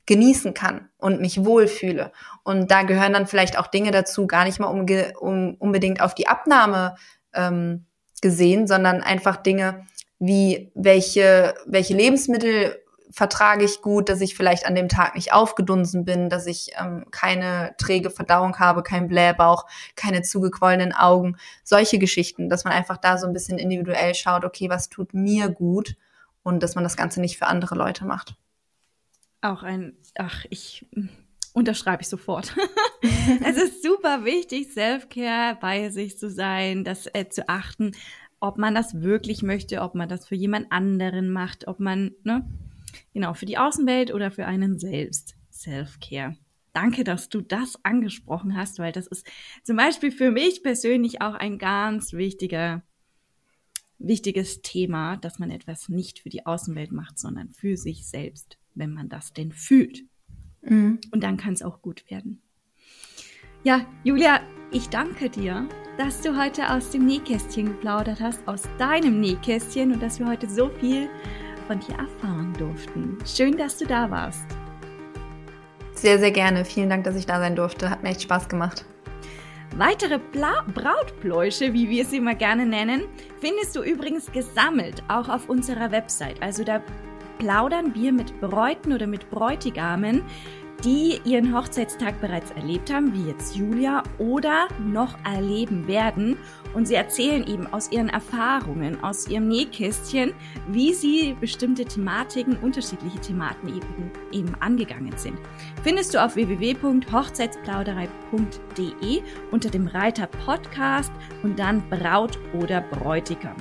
genießen 0.07 0.53
kann 0.53 0.89
und 0.97 1.21
mich 1.21 1.45
wohlfühle. 1.45 2.11
Und 2.43 2.71
da 2.71 2.83
gehören 2.83 3.13
dann 3.13 3.27
vielleicht 3.27 3.59
auch 3.59 3.67
Dinge 3.67 3.91
dazu, 3.91 4.25
gar 4.25 4.45
nicht 4.45 4.59
mal 4.59 4.67
um, 4.67 4.85
um, 5.19 5.55
unbedingt 5.59 6.01
auf 6.01 6.15
die 6.15 6.27
Abnahme 6.27 6.95
ähm, 7.33 7.85
gesehen, 8.21 8.67
sondern 8.67 9.03
einfach 9.03 9.37
Dinge 9.37 9.85
wie 10.19 10.71
welche, 10.73 11.53
welche 11.67 11.93
Lebensmittel 11.93 12.81
vertrage 13.11 13.65
ich 13.65 13.81
gut, 13.81 14.09
dass 14.09 14.21
ich 14.21 14.35
vielleicht 14.35 14.65
an 14.65 14.75
dem 14.75 14.89
Tag 14.89 15.15
nicht 15.15 15.33
aufgedunsen 15.33 16.05
bin, 16.05 16.29
dass 16.29 16.45
ich 16.45 16.71
ähm, 16.79 17.05
keine 17.11 17.73
träge 17.77 18.09
Verdauung 18.09 18.59
habe, 18.59 18.83
kein 18.83 19.07
Blähbauch, 19.07 19.65
keine 19.95 20.23
zugequollenen 20.23 20.93
Augen, 20.93 21.37
solche 21.63 21.99
Geschichten, 21.99 22.49
dass 22.49 22.63
man 22.63 22.73
einfach 22.73 22.97
da 22.97 23.17
so 23.17 23.27
ein 23.27 23.33
bisschen 23.33 23.59
individuell 23.59 24.13
schaut, 24.15 24.43
okay, 24.43 24.69
was 24.69 24.89
tut 24.89 25.13
mir 25.13 25.49
gut 25.49 25.95
und 26.43 26.63
dass 26.63 26.75
man 26.75 26.83
das 26.83 26.97
Ganze 26.97 27.21
nicht 27.21 27.37
für 27.37 27.47
andere 27.47 27.75
Leute 27.75 28.05
macht. 28.05 28.35
Auch 29.41 29.63
ein, 29.63 29.97
ach, 30.15 30.45
ich 30.49 30.85
unterschreibe 31.53 32.03
ich 32.03 32.07
sofort. 32.07 32.55
es 33.43 33.57
ist 33.57 33.83
super 33.83 34.25
wichtig, 34.25 34.71
Self-Care 34.73 35.57
bei 35.59 35.89
sich 35.89 36.17
zu 36.17 36.29
sein, 36.29 36.83
das 36.83 37.07
äh, 37.13 37.29
zu 37.29 37.49
achten, 37.49 37.93
ob 38.39 38.57
man 38.57 38.75
das 38.75 39.01
wirklich 39.01 39.41
möchte, 39.41 39.81
ob 39.81 39.95
man 39.95 40.07
das 40.07 40.27
für 40.27 40.35
jemand 40.35 40.71
anderen 40.71 41.31
macht, 41.31 41.67
ob 41.67 41.79
man, 41.79 42.13
ne, 42.23 42.47
genau, 43.13 43.33
für 43.33 43.47
die 43.47 43.57
Außenwelt 43.57 44.13
oder 44.13 44.29
für 44.31 44.45
einen 44.45 44.77
selbst. 44.77 45.35
Self-Care. 45.51 46.37
Danke, 46.73 47.03
dass 47.03 47.29
du 47.29 47.41
das 47.41 47.83
angesprochen 47.83 48.55
hast, 48.55 48.77
weil 48.77 48.91
das 48.91 49.07
ist 49.07 49.25
zum 49.63 49.77
Beispiel 49.77 50.11
für 50.11 50.29
mich 50.29 50.61
persönlich 50.61 51.21
auch 51.23 51.33
ein 51.33 51.57
ganz 51.57 52.13
wichtiger, 52.13 52.83
wichtiges 53.97 54.61
Thema, 54.61 55.17
dass 55.17 55.39
man 55.39 55.49
etwas 55.49 55.89
nicht 55.89 56.19
für 56.19 56.29
die 56.29 56.45
Außenwelt 56.45 56.91
macht, 56.91 57.17
sondern 57.17 57.51
für 57.53 57.77
sich 57.77 58.07
selbst 58.07 58.56
wenn 58.77 58.93
man 58.93 59.09
das 59.09 59.33
denn 59.33 59.51
fühlt. 59.51 60.03
Mhm. 60.61 60.99
Und 61.11 61.23
dann 61.23 61.37
kann 61.37 61.53
es 61.53 61.61
auch 61.61 61.81
gut 61.81 62.09
werden. 62.09 62.41
Ja, 63.63 63.85
Julia, 64.03 64.41
ich 64.71 64.89
danke 64.89 65.29
dir, 65.29 65.67
dass 65.97 66.21
du 66.21 66.37
heute 66.37 66.71
aus 66.71 66.91
dem 66.91 67.05
Nähkästchen 67.05 67.65
geplaudert 67.65 68.19
hast, 68.21 68.47
aus 68.47 68.63
deinem 68.77 69.19
Nähkästchen 69.19 69.93
und 69.93 70.01
dass 70.01 70.19
wir 70.19 70.27
heute 70.27 70.49
so 70.49 70.69
viel 70.69 71.09
von 71.67 71.79
dir 71.79 71.95
erfahren 71.95 72.53
durften. 72.53 73.17
Schön, 73.25 73.57
dass 73.57 73.77
du 73.77 73.85
da 73.85 74.09
warst. 74.09 74.45
Sehr, 75.93 76.19
sehr 76.19 76.31
gerne. 76.31 76.63
Vielen 76.63 76.89
Dank, 76.89 77.03
dass 77.03 77.15
ich 77.15 77.25
da 77.25 77.39
sein 77.39 77.55
durfte. 77.55 77.89
Hat 77.89 78.03
mir 78.03 78.09
echt 78.09 78.21
Spaß 78.21 78.47
gemacht. 78.47 78.85
Weitere 79.75 80.19
Bla 80.19 80.63
Brautpläusche, 80.73 81.73
wie 81.73 81.89
wir 81.89 82.05
sie 82.05 82.17
immer 82.17 82.35
gerne 82.35 82.65
nennen, 82.65 83.03
findest 83.39 83.75
du 83.75 83.81
übrigens 83.81 84.31
gesammelt 84.31 85.03
auch 85.07 85.27
auf 85.27 85.49
unserer 85.49 85.91
Website. 85.91 86.41
Also 86.41 86.63
da 86.63 86.81
plaudern 87.37 87.95
wir 87.95 88.11
mit 88.11 88.39
Bräuten 88.41 88.93
oder 88.93 89.07
mit 89.07 89.29
Bräutigamen, 89.29 90.23
die 90.83 91.19
ihren 91.23 91.55
Hochzeitstag 91.55 92.19
bereits 92.21 92.51
erlebt 92.51 92.93
haben, 92.93 93.11
wie 93.13 93.29
jetzt 93.29 93.55
Julia, 93.55 94.03
oder 94.19 94.67
noch 94.79 95.17
erleben 95.25 95.87
werden. 95.87 96.37
Und 96.73 96.85
sie 96.87 96.95
erzählen 96.95 97.47
eben 97.47 97.67
aus 97.67 97.89
ihren 97.91 98.09
Erfahrungen, 98.09 99.03
aus 99.03 99.27
ihrem 99.27 99.47
Nähkästchen, 99.47 100.33
wie 100.67 100.93
sie 100.93 101.35
bestimmte 101.39 101.85
Thematiken, 101.85 102.57
unterschiedliche 102.57 103.19
Thematen 103.19 103.69
eben, 103.69 104.11
eben 104.31 104.53
angegangen 104.59 105.17
sind. 105.17 105.39
Findest 105.83 106.13
du 106.13 106.23
auf 106.23 106.35
www.hochzeitsplauderei.de 106.35 109.21
unter 109.51 109.69
dem 109.69 109.87
Reiter 109.87 110.27
Podcast 110.27 111.11
und 111.41 111.57
dann 111.57 111.81
Braut 111.89 112.37
oder 112.53 112.81
Bräutigam. 112.81 113.55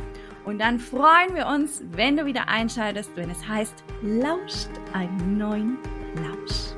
Und 0.47 0.61
dann 0.61 0.79
freuen 0.79 1.35
wir 1.35 1.49
uns, 1.49 1.83
wenn 1.91 2.17
du 2.17 2.25
wieder 2.25 2.49
einschaltest, 2.49 3.11
wenn 3.17 3.29
es 3.31 3.47
heißt, 3.47 3.83
lauscht 4.01 4.71
einen 4.93 5.39
neuen 5.39 5.77
Lausch. 6.15 6.77